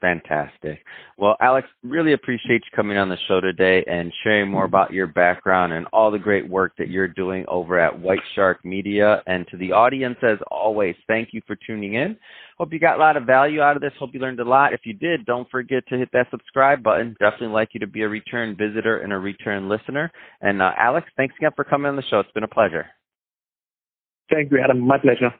Fantastic. 0.00 0.84
Well, 1.16 1.36
Alex, 1.40 1.66
really 1.82 2.12
appreciate 2.12 2.62
you 2.64 2.76
coming 2.76 2.98
on 2.98 3.08
the 3.08 3.16
show 3.28 3.40
today 3.40 3.82
and 3.86 4.12
sharing 4.22 4.50
more 4.50 4.66
about 4.66 4.92
your 4.92 5.06
background 5.06 5.72
and 5.72 5.86
all 5.90 6.10
the 6.10 6.18
great 6.18 6.46
work 6.46 6.72
that 6.76 6.88
you're 6.88 7.08
doing 7.08 7.46
over 7.48 7.80
at 7.80 7.98
White 7.98 8.20
Shark 8.34 8.62
Media. 8.62 9.22
And 9.26 9.46
to 9.48 9.56
the 9.56 9.72
audience, 9.72 10.18
as 10.22 10.36
always, 10.50 10.96
thank 11.08 11.30
you 11.32 11.40
for 11.46 11.56
tuning 11.66 11.94
in. 11.94 12.18
Hope 12.58 12.74
you 12.74 12.78
got 12.78 12.96
a 12.96 13.00
lot 13.00 13.16
of 13.16 13.24
value 13.24 13.62
out 13.62 13.76
of 13.76 13.80
this. 13.80 13.92
Hope 13.98 14.10
you 14.12 14.20
learned 14.20 14.40
a 14.40 14.44
lot. 14.44 14.74
If 14.74 14.80
you 14.84 14.92
did, 14.92 15.24
don't 15.24 15.48
forget 15.50 15.86
to 15.88 15.96
hit 15.96 16.10
that 16.12 16.26
subscribe 16.30 16.82
button. 16.82 17.16
Definitely 17.18 17.48
like 17.48 17.70
you 17.72 17.80
to 17.80 17.86
be 17.86 18.02
a 18.02 18.08
return 18.08 18.54
visitor 18.54 18.98
and 18.98 19.14
a 19.14 19.18
return 19.18 19.68
listener. 19.68 20.12
And 20.42 20.60
uh, 20.60 20.72
Alex, 20.78 21.08
thanks 21.16 21.34
again 21.38 21.52
for 21.56 21.64
coming 21.64 21.88
on 21.88 21.96
the 21.96 22.04
show. 22.10 22.20
It's 22.20 22.32
been 22.32 22.44
a 22.44 22.48
pleasure. 22.48 22.84
Thank 24.30 24.50
you, 24.50 24.58
Adam. 24.62 24.80
My 24.80 24.98
pleasure. 24.98 25.32